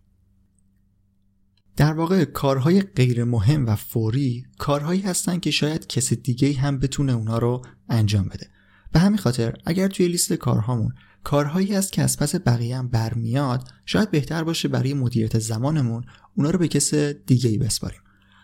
در 1.75 1.93
واقع 1.93 2.25
کارهای 2.25 2.81
غیر 2.81 3.23
مهم 3.23 3.65
و 3.65 3.75
فوری 3.75 4.45
کارهایی 4.57 5.01
هستن 5.01 5.39
که 5.39 5.51
شاید 5.51 5.87
کس 5.87 6.13
دیگه 6.13 6.53
هم 6.53 6.79
بتونه 6.79 7.13
اونا 7.13 7.37
رو 7.37 7.61
انجام 7.89 8.27
بده. 8.27 8.47
به 8.91 8.99
همین 8.99 9.17
خاطر 9.17 9.55
اگر 9.65 9.87
توی 9.87 10.07
لیست 10.07 10.33
کارهامون 10.33 10.93
کارهایی 11.23 11.75
هست 11.75 11.91
که 11.91 12.01
از 12.01 12.17
پس 12.17 12.35
بقیه 12.35 12.77
هم 12.77 12.87
برمیاد 12.87 13.67
شاید 13.85 14.11
بهتر 14.11 14.43
باشه 14.43 14.67
برای 14.67 14.93
مدیریت 14.93 15.39
زمانمون 15.39 16.03
اونا 16.35 16.49
رو 16.49 16.59
به 16.59 16.67
کس 16.67 16.93
دیگه 16.93 17.49
ای 17.49 17.57
بسپاریم. 17.57 17.99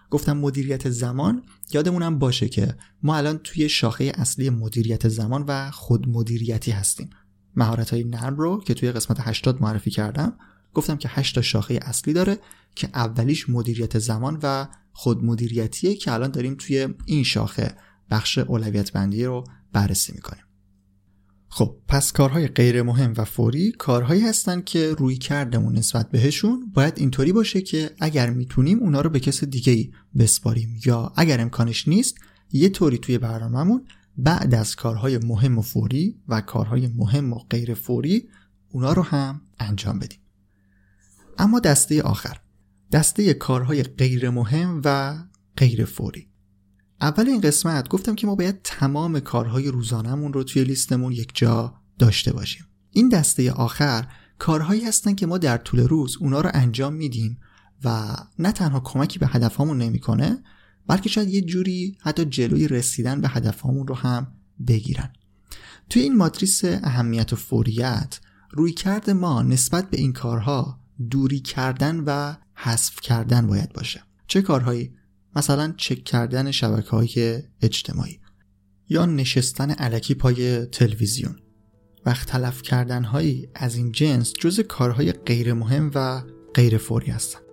گفتم 0.10 0.38
مدیریت 0.38 0.89
زمان 0.89 1.43
یادمونم 1.71 2.19
باشه 2.19 2.49
که 2.49 2.75
ما 3.03 3.15
الان 3.15 3.38
توی 3.38 3.69
شاخه 3.69 4.12
اصلی 4.15 4.49
مدیریت 4.49 5.08
زمان 5.08 5.45
و 5.47 5.71
خود 5.71 6.10
مدیریتی 6.10 6.71
هستیم. 6.71 7.10
مهارت 7.56 7.89
های 7.89 8.04
نرم 8.04 8.36
رو 8.36 8.63
که 8.65 8.74
توی 8.74 8.91
قسمت 8.91 9.18
80 9.20 9.62
معرفی 9.62 9.91
کردم 9.91 10.34
گفتم 10.74 10.98
که 10.98 11.10
8 11.12 11.36
تا 11.36 11.41
شاخه 11.41 11.80
اصلی 11.82 12.13
داره 12.13 12.39
که 12.76 12.89
اولیش 12.94 13.50
مدیریت 13.50 14.00
زمان 14.00 14.39
و 14.44 14.68
خود 14.94 15.24
مدیریتیه 15.24 15.96
که 15.96 16.12
الان 16.12 16.32
داریم 16.32 16.56
توی 16.60 16.88
این 17.06 17.24
شاخه 17.24 17.76
بخش 18.12 18.38
اولویت 18.38 18.91
بندی 18.91 19.26
رو 19.26 19.44
بررسی 19.74 20.13
می‌کنیم. 20.15 20.44
خب 21.50 21.78
پس 21.88 22.12
کارهای 22.12 22.48
غیر 22.48 22.82
مهم 22.82 23.13
و 23.18 23.26
فوری 23.26 23.72
کارهایی 23.72 24.22
هستن 24.22 24.62
که 24.62 24.94
روی 24.94 25.18
کردمون 25.18 25.78
نسبت 25.78 26.12
بهشون 26.12 26.72
باید 26.74 26.94
اینطوری 26.98 27.32
باشه 27.34 27.62
که 27.62 27.91
اگر 28.00 28.30
می‌تونیم 28.30 28.80
اونا 28.80 29.02
رو 29.02 29.10
به 29.10 29.20
کس 29.20 29.44
دیگه 29.44 29.89
بسپاریم 30.18 30.80
یا 30.86 31.13
اگر 31.15 31.41
امکانش 31.41 31.88
نیست 31.88 32.15
یه 32.52 32.70
طوری 32.70 32.98
توی 32.98 33.18
برنامهمون 33.18 33.86
بعد 34.17 34.56
از 34.56 34.75
کارهای 34.75 35.17
مهم 35.17 35.58
و 35.58 35.62
فوری 35.62 36.21
و 36.28 36.41
کارهای 36.41 36.88
مهم 36.88 37.34
و 37.34 37.39
غیر 37.39 37.73
فوری 37.73 38.30
اونا 38.69 38.93
رو 38.93 39.01
هم 39.01 39.41
انجام 39.60 39.99
بدیم. 39.99 40.19
اما 41.38 41.60
دسته 41.60 42.01
آخر 42.01 42.38
دسته 42.91 43.34
کارهای 43.34 43.84
غیر 43.84 44.30
مهم 44.30 44.82
و 44.86 45.17
غیر 45.58 45.86
فوری. 45.86 46.28
اول 47.01 47.28
این 47.28 47.41
قسمت 47.41 47.89
گفتم 47.89 48.15
که 48.15 48.28
ما 48.28 48.36
باید 48.36 48.62
تمام 48.63 49.19
کارهای 49.19 49.67
روزانهمون 49.67 50.34
رو 50.34 50.43
توی 50.43 50.63
لیستمون 50.63 51.12
یک 51.12 51.32
جا 51.34 51.73
داشته 51.99 52.34
باشیم. 52.34 52.65
این 52.91 53.10
دسته 53.10 53.51
آخر 53.51 54.08
کارهایی 54.39 54.86
هستن 54.86 55.15
که 55.15 55.25
ما 55.25 55.38
در 55.38 55.58
طول 55.58 55.80
روز 55.80 56.17
اونا 56.19 56.41
رو 56.41 56.49
انجام 56.54 56.93
میدیم 56.93 57.39
و 57.84 58.15
نه 58.39 58.51
تنها 58.51 58.80
کمکی 58.80 59.19
به 59.19 59.28
هدفهامون 59.28 59.78
نمی‌کنه 59.78 60.43
بلکه 60.88 61.10
شاید 61.10 61.30
یه 61.30 61.41
جوری 61.41 61.98
حتی 62.02 62.26
جلوی 62.26 62.67
رسیدن 62.67 63.21
به 63.21 63.28
هدفهامون 63.28 63.88
رو 63.88 63.95
هم 63.95 64.28
بگیرن. 64.67 65.13
توی 65.89 66.02
این 66.02 66.17
ماتریس 66.17 66.62
اهمیت 66.65 67.34
و 67.34 67.36
فوریت 67.36 68.19
روی 68.52 68.71
کرد 68.71 69.10
ما 69.10 69.41
نسبت 69.41 69.89
به 69.89 69.98
این 69.98 70.13
کارها 70.13 70.80
دوری 71.10 71.39
کردن 71.39 72.00
و 72.00 72.36
حذف 72.54 73.02
کردن 73.02 73.48
باید 73.48 73.74
باشه. 73.74 74.04
چه 74.28 74.41
کارهایی؟ 74.41 74.91
مثلا 75.36 75.74
چک 75.78 76.04
کردن 76.04 76.52
شبکه 76.52 76.89
های 76.89 77.43
اجتماعی 77.62 78.19
یا 78.89 79.06
نشستن 79.06 79.71
علکی 79.71 80.13
پای 80.13 80.65
تلویزیون 80.65 81.36
وقت 82.06 82.28
تلف 82.28 82.62
کردن 82.62 83.04
هایی 83.04 83.50
از 83.56 83.76
این 83.76 83.91
جنس 83.91 84.34
جز 84.39 84.60
کارهای 84.60 85.12
غیر 85.12 85.54
مهم 85.54 85.91
و 85.95 86.21
غیر 86.54 86.78
فوری 86.78 87.12
هستن. 87.12 87.44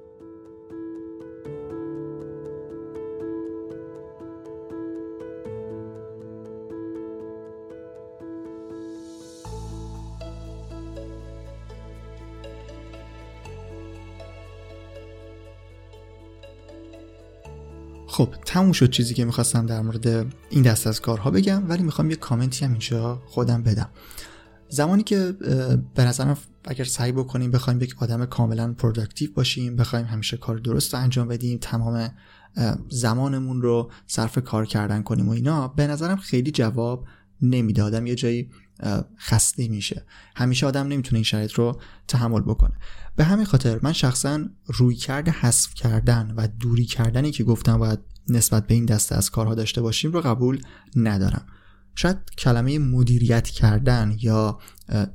خب 18.12 18.35
تموم 18.44 18.72
شد 18.72 18.90
چیزی 18.90 19.14
که 19.14 19.25
می‌خواستم 19.25 19.66
در 19.66 19.81
مورد 19.81 20.07
این 20.51 20.62
دست 20.62 20.87
از 20.87 21.01
کارها 21.01 21.31
بگم 21.31 21.68
ولی 21.68 21.83
می‌خوام 21.83 22.11
یه 22.11 22.16
کامنتی 22.16 22.64
هم 22.64 22.70
اینجا 22.70 23.22
خودم 23.27 23.62
بدم. 23.62 23.88
زمانی 24.68 25.03
که 25.03 25.33
به 25.94 26.05
نظرم 26.05 26.37
اگر 26.64 26.85
سعی 26.85 27.12
بکنیم 27.12 27.51
بخوایم 27.51 27.81
یک 27.81 28.03
آدم 28.03 28.25
کاملا 28.25 28.72
productive 28.73 29.31
باشیم 29.35 29.77
بخوایم 29.77 30.07
همیشه 30.07 30.37
کار 30.37 30.59
درست 30.59 30.94
رو 30.94 31.01
انجام 31.01 31.29
بدیم 31.29 31.59
تمام 31.59 32.11
زمانمون 32.88 33.62
رو 33.62 33.90
صرف 34.07 34.38
کار 34.38 34.66
کردن 34.66 35.03
کنیم 35.03 35.29
و 35.29 35.33
اینا 35.33 35.68
به 35.68 35.87
نظرم 35.87 36.16
خیلی 36.16 36.51
جواب 36.51 37.07
نمیده 37.42 38.09
یه 38.09 38.14
جایی 38.14 38.51
خسته 39.18 39.68
میشه. 39.68 40.05
همیشه 40.37 40.66
آدم 40.66 40.87
نمی‌تونه 40.87 41.14
این 41.14 41.25
شرایط 41.25 41.53
رو 41.53 41.81
تحمل 42.09 42.40
بکنه. 42.40 42.73
به 43.16 43.25
همین 43.25 43.45
خاطر 43.45 43.79
من 43.83 43.92
شخصا 43.92 44.40
روی 44.66 44.95
کرده 44.95 45.31
حذف 45.31 45.75
کردن 45.75 46.35
و 46.37 46.49
دوری 46.61 46.85
کردنی 46.85 47.31
که 47.31 47.45
گفتم 47.45 47.79
باید 47.79 47.99
نسبت 48.29 48.66
به 48.66 48.75
این 48.75 48.85
دسته 48.85 49.16
از 49.16 49.31
کارها 49.31 49.55
داشته 49.55 49.83
باشیم 49.83 50.12
رو 50.12 50.21
قبول 50.21 50.61
ندارم. 50.97 51.47
شاید 51.95 52.16
کلمه 52.38 52.79
مدیریت 52.79 53.49
کردن 53.49 54.16
یا 54.21 54.59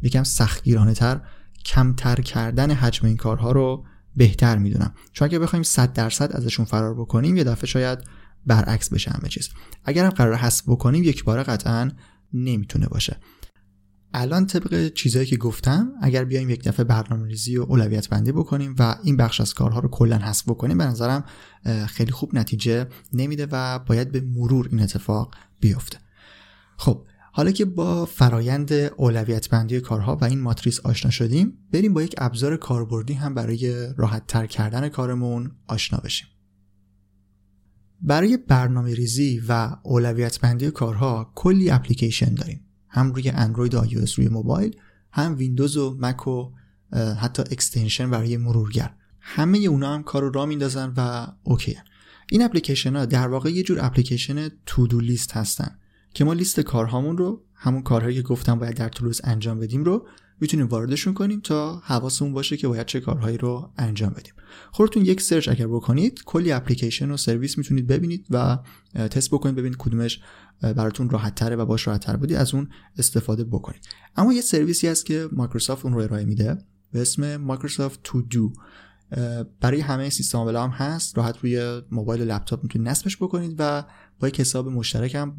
بگم 0.04 0.24
سختگیرانه 0.24 0.94
تر 0.94 1.22
کمتر 1.66 2.16
کردن 2.16 2.72
حجم 2.72 3.08
این 3.08 3.18
کارها 3.18 3.52
رو 3.52 3.86
بهتر 4.16 4.58
می‌دونم. 4.58 4.94
چون 5.14 5.26
اگه 5.26 5.40
بخوایم 5.40 5.64
100 5.64 5.94
درصد 5.94 6.32
ازشون 6.34 6.66
فرار 6.66 6.94
بکنیم 6.94 7.38
یه 7.38 7.44
دفعه 7.44 7.68
شاید 7.68 8.00
برعکس 8.46 8.90
بشه 8.90 9.12
همه 9.12 9.30
چیز. 9.30 9.50
اگر 9.86 10.06
هم 10.06 10.10
قرار 10.10 10.36
حذف 10.36 10.64
بکنیم 10.68 11.04
یک 11.04 11.24
بار 11.24 11.44
قطعا 11.44 11.92
نمی‌تونه 12.34 12.88
باشه. 12.88 13.18
الان 14.20 14.46
طبق 14.46 14.94
چیزهایی 14.94 15.28
که 15.28 15.38
گفتم 15.38 15.92
اگر 16.02 16.24
بیایم 16.24 16.50
یک 16.50 16.64
دفعه 16.64 16.84
برنامه 16.84 17.28
ریزی 17.28 17.58
و 17.58 17.62
اولویت 17.62 18.10
بندی 18.10 18.32
بکنیم 18.32 18.76
و 18.80 18.96
این 19.04 19.18
بخش 19.18 19.42
از 19.42 19.54
کارها 19.54 19.80
رو 19.80 19.90
کلا 19.90 20.18
حذف 20.18 20.50
بکنیم 20.50 20.78
به 20.78 20.84
نظرم 20.84 21.24
خیلی 21.88 22.12
خوب 22.12 22.36
نتیجه 22.36 22.88
نمیده 23.14 23.48
و 23.52 23.80
باید 23.80 24.12
به 24.12 24.22
مرور 24.22 24.68
این 24.72 24.82
اتفاق 24.82 25.36
بیفته. 25.60 25.98
خب 26.78 27.06
حالا 27.32 27.52
که 27.52 27.66
با 27.66 28.06
فرایند 28.06 28.74
اولویت 28.74 29.50
بندی 29.50 29.82
کارها 29.82 30.16
و 30.16 30.26
این 30.26 30.40
ماتریس 30.40 30.80
آشنا 30.80 31.12
شدیم 31.12 31.54
بریم 31.72 31.94
با 31.94 32.04
یک 32.04 32.16
ابزار 32.18 32.58
کاربردی 32.58 33.14
هم 33.14 33.34
برای 33.34 33.94
راحت 33.98 34.28
تر 34.28 34.46
کردن 34.46 34.90
کارمون 34.90 35.52
آشنا 35.68 36.00
بشیم. 36.00 36.28
برای 38.02 38.38
برنامه 38.38 38.94
ریزی 38.94 39.42
و 39.48 39.76
اولویت 39.84 40.40
بندی 40.40 40.72
کارها 40.72 41.32
کلی 41.36 41.70
اپلیکیشن 41.70 42.34
داریم. 42.34 42.67
هم 42.90 43.14
روی 43.14 43.30
اندروید 43.30 43.74
و 43.74 43.86
iOS 43.86 44.14
روی 44.14 44.28
موبایل 44.28 44.76
هم 45.12 45.36
ویندوز 45.38 45.78
و 45.78 45.98
مک 46.00 46.28
و 46.28 46.52
حتی 47.22 47.42
extension 47.42 48.10
برای 48.10 48.38
مرورگر. 48.38 48.96
همه 49.22 49.58
اونا 49.58 49.94
هم 49.94 50.04
کار 50.04 50.22
رو 50.22 50.32
راه 50.32 50.46
میندازن 50.46 50.94
و 50.98 51.28
okay 51.44 51.78
این 52.32 52.44
اپلیکیشن 52.44 52.96
ها 52.96 53.06
در 53.06 53.28
واقع 53.28 53.50
یه 53.50 53.64
جور 53.64 53.86
اپلیکیشن 53.86 54.50
to-do 54.66 55.00
list 55.00 55.32
هستن. 55.32 55.80
که 56.18 56.24
ما 56.24 56.34
لیست 56.34 56.60
کارهامون 56.60 57.18
رو 57.18 57.44
همون 57.54 57.82
کارهایی 57.82 58.16
که 58.16 58.22
گفتم 58.22 58.60
باید 58.60 58.76
در 58.76 58.90
طول 58.90 59.08
روز 59.08 59.22
انجام 59.24 59.60
بدیم 59.60 59.84
رو 59.84 60.08
می‌تونیم 60.40 60.68
واردشون 60.68 61.14
کنیم 61.14 61.40
تا 61.40 61.82
حواسمون 61.84 62.34
باشه 62.34 62.58
که 62.58 62.68
باید 62.68 62.86
چه 62.86 63.00
کارهایی 63.00 63.38
رو 63.38 63.74
انجام 63.78 64.10
بدیم. 64.10 64.34
خودتون 64.72 65.06
یک 65.06 65.22
سرچ 65.22 65.50
اگر 65.50 65.68
بکنید 65.68 66.24
کلی 66.26 66.52
اپلیکیشن 66.52 67.12
و 67.12 67.18
سرویس 67.18 67.58
می‌تونید 67.58 67.88
ببینید 67.88 68.26
و 68.30 68.60
تست 68.94 69.32
بکنید 69.32 69.56
ببینید 69.56 69.78
کدومش 69.78 70.22
براتون 70.62 71.10
راحت 71.10 71.36
تره 71.36 71.56
و 71.56 71.66
باش 71.66 71.88
راحت 71.88 72.02
تر 72.02 72.16
بودی 72.16 72.36
از 72.36 72.54
اون 72.54 72.70
استفاده 72.98 73.44
بکنید. 73.44 73.82
اما 74.16 74.34
یه 74.34 74.42
سرویسی 74.42 74.88
هست 74.88 75.06
که 75.06 75.30
مایکروسافت 75.32 75.86
اون 75.86 75.94
رو 75.94 76.02
ارائه 76.02 76.26
میده 76.26 76.58
به 76.92 77.02
اسم 77.02 77.38
Microsoft 77.38 78.00
To 78.04 78.22
Do. 78.22 78.54
برای 79.62 79.80
همه 79.80 80.10
سیستم 80.10 80.38
عامل 80.38 80.56
هم 80.56 80.70
هست 80.70 81.18
راحت 81.18 81.38
روی 81.38 81.82
موبایل 81.92 82.22
و 82.22 82.26
لپتاپ 82.26 82.64
می‌تونید 82.64 82.88
نصبش 82.88 83.18
بکنید 83.18 83.56
و 83.60 83.84
با 84.20 84.28
یک 84.28 84.40
حساب 84.40 84.68
مشترک 84.68 85.16
هم 85.16 85.36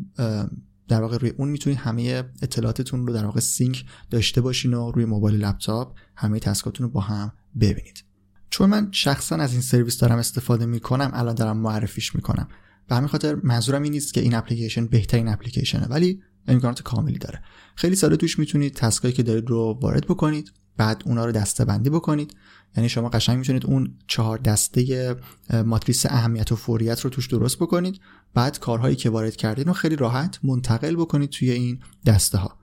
در 0.88 1.02
واقع 1.02 1.16
روی 1.16 1.30
اون 1.30 1.48
می‌تونید 1.48 1.78
همه 1.78 2.24
اطلاعاتتون 2.42 3.06
رو 3.06 3.12
در 3.12 3.24
واقع 3.24 3.40
sync 3.40 3.84
داشته 4.10 4.40
باشین 4.40 4.74
و 4.74 4.90
روی 4.90 5.04
موبایل 5.04 5.44
لپتاپ 5.44 5.96
همه 6.16 6.38
task 6.38 6.66
اتون 6.66 6.86
رو 6.86 6.92
با 6.92 7.00
هم 7.00 7.32
ببینید. 7.60 8.04
چون 8.50 8.70
من 8.70 8.88
شخصا 8.92 9.36
از 9.36 9.52
این 9.52 9.60
سرویس 9.60 9.98
دارم 9.98 10.18
استفاده 10.18 10.66
می‌کنم 10.66 11.10
الان 11.14 11.34
دارم 11.34 11.56
معرفیش 11.56 12.14
می‌کنم. 12.14 12.48
به 12.88 12.94
همین 12.94 13.08
خاطر 13.08 13.36
منظورم 13.42 13.82
این 13.82 13.92
نیست 13.92 14.14
که 14.14 14.20
این 14.20 14.34
اپلیکیشن 14.34 14.86
بهترین 14.86 15.28
اپلیکیشنه 15.28 15.86
ولی 15.86 16.22
امکانات 16.46 16.82
کاملی 16.82 17.18
داره. 17.18 17.42
خیلی 17.74 17.96
ساده 17.96 18.16
توش 18.16 18.38
می‌تونید 18.38 18.74
تسکایی 18.74 19.14
که 19.14 19.22
دارید 19.22 19.50
رو 19.50 19.78
وارد 19.82 20.04
بکنید 20.04 20.52
بعد 20.76 21.02
اونا 21.06 21.24
رو 21.24 21.32
دسته 21.32 21.64
بندی 21.64 21.90
بکنید. 21.90 22.34
یعنی 22.76 22.88
شما 22.88 23.08
قشنگ 23.08 23.38
می‌تونید 23.38 23.66
اون 23.66 23.94
چهار 24.06 24.38
دسته 24.38 25.16
ماتریس 25.64 26.06
اهمیت 26.06 26.52
و 26.52 26.56
فوریت 26.56 27.00
رو 27.00 27.10
توش 27.10 27.26
درست 27.26 27.58
بکنید. 27.58 28.00
بعد 28.34 28.58
کارهایی 28.58 28.96
که 28.96 29.10
وارد 29.10 29.36
کردین 29.36 29.64
رو 29.64 29.72
خیلی 29.72 29.96
راحت 29.96 30.38
منتقل 30.42 30.96
بکنید 30.96 31.30
توی 31.30 31.50
این 31.50 31.80
دسته 32.06 32.38
ها 32.38 32.58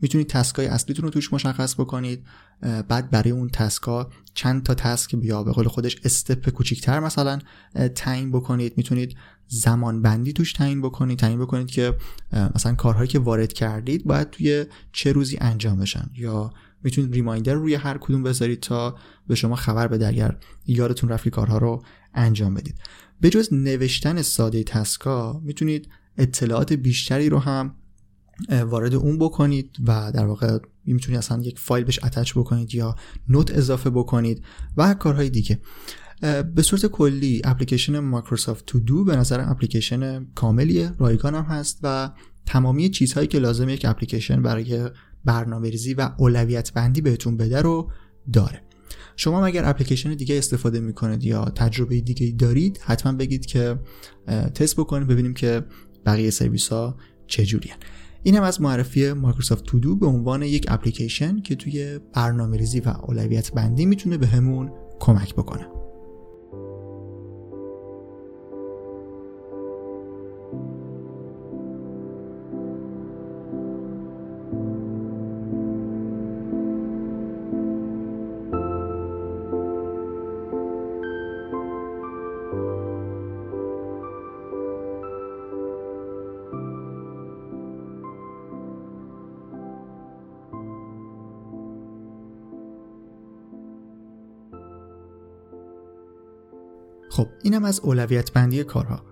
می‌تونید 0.00 0.26
تسکای 0.26 0.66
اصلیتون 0.66 1.04
رو 1.04 1.10
توش 1.10 1.32
مشخص 1.32 1.74
بکنید. 1.74 2.26
بعد 2.88 3.10
برای 3.10 3.30
اون 3.30 3.48
تسکا 3.48 4.10
چند 4.34 4.62
تا 4.62 4.74
تسک 4.74 5.16
بیا 5.16 5.42
به 5.42 5.52
قول 5.52 5.68
خودش 5.68 5.96
استپ 6.04 6.50
کوچیکتر 6.50 7.00
مثلا 7.00 7.38
تعیین 7.94 8.32
بکنید. 8.32 8.72
می‌تونید 8.76 9.16
زمان 9.46 10.02
بندی 10.02 10.32
توش 10.32 10.52
تعیین 10.52 10.82
بکنید. 10.82 11.18
تعیین 11.18 11.40
بکنید 11.40 11.66
که 11.66 11.96
مثلا 12.54 12.74
کارهایی 12.74 13.08
که 13.08 13.18
وارد 13.18 13.52
کردید 13.52 14.04
باید 14.04 14.30
توی 14.30 14.66
چه 14.92 15.12
روزی 15.12 15.38
انجام 15.40 15.78
بشن 15.78 16.10
یا 16.16 16.52
می‌تونید 16.82 17.14
ریمایندر 17.14 17.54
روی 17.54 17.74
هر 17.74 17.98
کدوم 17.98 18.22
بذارید 18.22 18.60
تا 18.60 18.96
به 19.26 19.34
شما 19.34 19.56
خبر 19.56 19.88
بده 19.88 20.08
اگر 20.08 20.36
یادتون 20.66 21.08
رفت 21.08 21.28
کارها 21.28 21.58
رو 21.58 21.82
انجام 22.14 22.54
بدید. 22.54 22.78
به 23.20 23.30
جز 23.30 23.48
نوشتن 23.52 24.22
ساده 24.22 24.62
تسکا 24.62 25.40
می‌تونید 25.44 25.88
اطلاعات 26.18 26.72
بیشتری 26.72 27.28
رو 27.28 27.38
هم 27.38 27.74
وارد 28.48 28.94
اون 28.94 29.18
بکنید 29.18 29.76
و 29.86 30.12
در 30.14 30.26
واقع 30.26 30.58
می‌تونید 30.84 31.18
اصلا 31.18 31.42
یک 31.42 31.58
فایل 31.58 31.84
بهش 31.84 32.04
اتچ 32.04 32.32
بکنید 32.32 32.74
یا 32.74 32.94
note 33.28 33.50
اضافه 33.50 33.90
بکنید 33.90 34.44
و 34.76 34.94
کارهای 34.94 35.30
دیگه. 35.30 35.60
به 36.54 36.62
صورت 36.62 36.86
کلی 36.86 37.42
اپلیکیشن 37.44 37.98
Microsoft 37.98 38.66
To 38.66 38.80
Do 38.80 39.04
به 39.04 39.16
نظر 39.16 39.50
اپلیکیشن 39.50 40.24
کاملیه 40.34 40.92
رایگان 40.98 41.34
هم 41.34 41.44
هست 41.44 41.80
و 41.82 42.10
تمامی 42.46 42.90
چیزهایی 42.90 43.28
که 43.28 43.38
لازم 43.38 43.68
یک 43.68 43.84
اپلیکیشن 43.84 44.42
برای 44.42 44.90
برنامه 45.24 45.70
ریزی 45.70 45.94
و 45.94 46.10
اولویت 46.18 46.72
بندی 46.72 47.00
بهتون 47.00 47.36
بده 47.36 47.62
رو 47.62 47.90
داره. 48.32 48.62
شما 49.16 49.46
اگر 49.46 49.68
اپلیکیشن 49.68 50.14
دیگه 50.14 50.38
استفاده 50.38 50.80
می‌کنید 50.80 51.24
یا 51.24 51.44
تجربه 51.44 52.00
دیگه 52.00 52.34
دارید 52.38 52.78
حتما 52.82 53.12
بگید 53.12 53.46
که 53.46 53.78
تست 54.54 54.76
بکنید 54.76 55.08
ببینیم 55.08 55.34
که 55.34 55.64
بقیه 56.06 56.30
سرویس 56.30 56.68
ها 56.68 56.96
چجوری 57.26 57.70
این 58.22 58.36
هم 58.36 58.42
از 58.42 58.60
معرفی 58.60 59.12
Microsoft 59.12 59.64
To 59.64 59.80
Do 59.80 59.96
به 59.96 60.06
عنوان 60.06 60.42
یک 60.42 60.66
اپلیکیشن 60.68 61.40
که 61.40 61.54
توی 61.54 62.00
برنامه 62.14 62.56
ریزی 62.56 62.80
و 62.80 62.88
اولویت 62.88 63.52
بندی 63.52 63.86
می‌تونه 63.86 64.16
به 64.18 64.26
همون 64.26 64.72
کمک 65.00 65.34
بکنه. 65.34 65.79
خب 97.20 97.28
اینم 97.42 97.64
از 97.64 97.80
اولویت 97.80 98.32
بندی 98.32 98.64
کارها. 98.64 99.04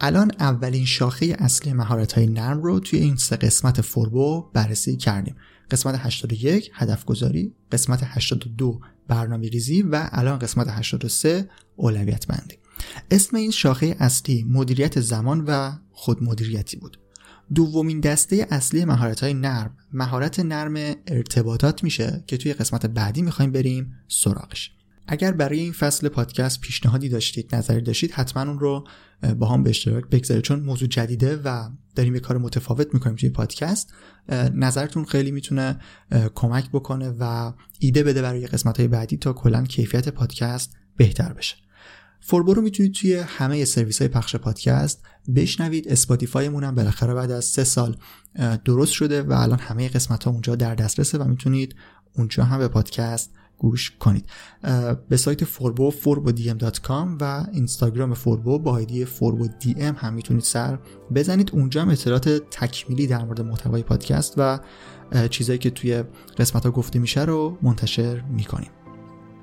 الان 0.00 0.32
اولین 0.38 0.84
شاخه 0.84 1.36
اصلی 1.38 1.72
مهارت 1.72 2.12
های 2.12 2.26
نرم 2.26 2.62
رو 2.62 2.80
توی 2.80 2.98
این 2.98 3.16
سه 3.16 3.36
قسمت 3.36 3.80
فوربو 3.80 4.50
بررسی 4.52 4.96
کردیم. 4.96 5.36
قسمت 5.70 5.94
81 5.98 6.70
هدف 6.74 7.04
گذاری 7.04 7.54
قسمت 7.72 8.00
82 8.04 8.80
برنامه 9.08 9.48
ریزی 9.48 9.82
و 9.82 10.08
الان 10.12 10.38
قسمت 10.38 10.68
83 10.68 11.48
اولویت 11.76 12.26
بندی 12.26 12.58
اسم 13.10 13.36
این 13.36 13.50
شاخه 13.50 13.96
اصلی 13.98 14.44
مدیریت 14.50 15.00
زمان 15.00 15.44
و 15.46 15.72
خود 15.92 16.22
مدیریتی 16.22 16.76
بود. 16.76 16.98
دومین 17.54 18.00
دسته 18.00 18.46
اصلی 18.50 18.84
مهارت 18.84 19.20
های 19.20 19.34
نرم 19.34 19.76
مهارت 19.92 20.40
نرم 20.40 20.94
ارتباطات 21.06 21.84
میشه 21.84 22.24
که 22.26 22.36
توی 22.36 22.52
قسمت 22.52 22.86
بعدی 22.86 23.22
می‌خوایم 23.22 23.52
بریم 23.52 23.92
سراغش. 24.08 24.77
اگر 25.10 25.32
برای 25.32 25.60
این 25.60 25.72
فصل 25.72 26.08
پادکست 26.08 26.60
پیشنهادی 26.60 27.08
داشتید 27.08 27.54
نظری 27.54 27.80
داشتید 27.80 28.12
حتما 28.12 28.42
اون 28.42 28.58
رو 28.58 28.86
با 29.38 29.46
هم 29.46 29.62
به 29.62 29.70
اشتراک 29.70 30.04
بگذارید. 30.04 30.44
چون 30.44 30.60
موضوع 30.60 30.88
جدیده 30.88 31.36
و 31.36 31.68
داریم 31.94 32.14
یه 32.14 32.20
کار 32.20 32.38
متفاوت 32.38 32.94
می‌کنیم 32.94 33.16
توی 33.16 33.30
پادکست. 33.30 33.92
نظرتون 34.54 35.04
خیلی 35.04 35.30
می‌تونه 35.30 35.78
کمک 36.34 36.70
بکنه 36.70 37.14
و 37.20 37.52
ایده 37.78 38.02
بده 38.02 38.22
برای 38.22 38.46
قسمت 38.46 38.76
های 38.76 38.88
بعدی 38.88 39.16
تا 39.16 39.32
کلا 39.32 39.64
کیفیت 39.64 40.08
پادکست 40.08 40.76
بهتر 40.96 41.32
بشه. 41.32 41.56
فوربو 42.20 42.54
رو 42.54 42.62
می‌تونید 42.62 42.94
توی 42.94 43.14
همه 43.14 43.64
سرویس 43.64 43.98
های 43.98 44.08
پخش 44.08 44.36
پادکست 44.36 45.02
بشنوید. 45.36 45.88
اسپاتیفای 45.88 46.48
مون 46.48 46.64
هم 46.64 46.74
بالاخره 46.74 47.14
بعد 47.14 47.30
از 47.30 47.44
سه 47.44 47.64
سال 47.64 47.96
درست 48.64 48.92
شده 48.92 49.22
و 49.22 49.32
الان 49.32 49.58
همه 49.58 49.88
قسمت 49.88 50.24
ها 50.24 50.30
اونجا 50.30 50.54
در 50.54 50.74
دسترسه 50.74 51.18
و 51.18 51.24
می‌تونید 51.24 51.74
اونجا 52.12 52.44
هم 52.44 52.58
به 52.58 52.68
پادکست 52.68 53.30
گوش 53.58 53.90
کنید. 53.90 54.26
به 55.08 55.16
سایت 55.16 55.44
فوربو 55.44 55.90
فوربو 55.90 56.32
دی 56.32 56.54
و 57.20 57.46
اینستاگرام 57.52 58.14
فوربو 58.14 58.58
با 58.58 58.72
آیدی 58.72 59.04
فوربو 59.04 59.48
دی 59.60 59.74
ام 59.78 59.94
هم 59.98 60.14
می‌تونید 60.14 60.42
سر 60.42 60.78
بزنید. 61.14 61.50
اونجا 61.52 61.82
هم 61.82 61.88
اطلاعات 61.88 62.28
تکمیلی 62.28 63.06
در 63.06 63.24
مورد 63.24 63.40
محتوای 63.40 63.82
پادکست 63.82 64.34
و 64.36 64.60
چیزایی 65.30 65.58
که 65.58 65.70
توی 65.70 66.04
قسمت 66.38 66.64
ها 66.66 66.70
گفته 66.70 66.98
میشه 66.98 67.24
رو 67.24 67.58
منتشر 67.62 68.20
می‌کنیم. 68.20 68.70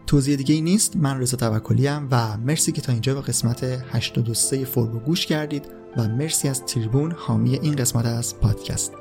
توضیح 0.08 0.36
دیگه 0.36 0.56
ای 0.56 0.62
نیست. 0.62 0.95
من 0.95 1.19
رضا 1.19 1.38
توکلی 1.38 1.88
و 1.88 2.38
مرسی 2.38 2.71
که 2.71 2.82
تا 2.82 2.91
اینجا 2.91 3.15
به 3.15 3.21
قسمت 3.21 3.63
83 3.63 4.65
فوربو 4.65 4.99
گوش 4.99 5.25
کردید 5.25 5.65
و 5.97 6.08
مرسی 6.08 6.47
از 6.47 6.65
تریبون 6.65 7.12
حامی 7.12 7.60
این 7.60 7.75
قسمت 7.75 8.06
از 8.06 8.39
پادکست. 8.39 8.91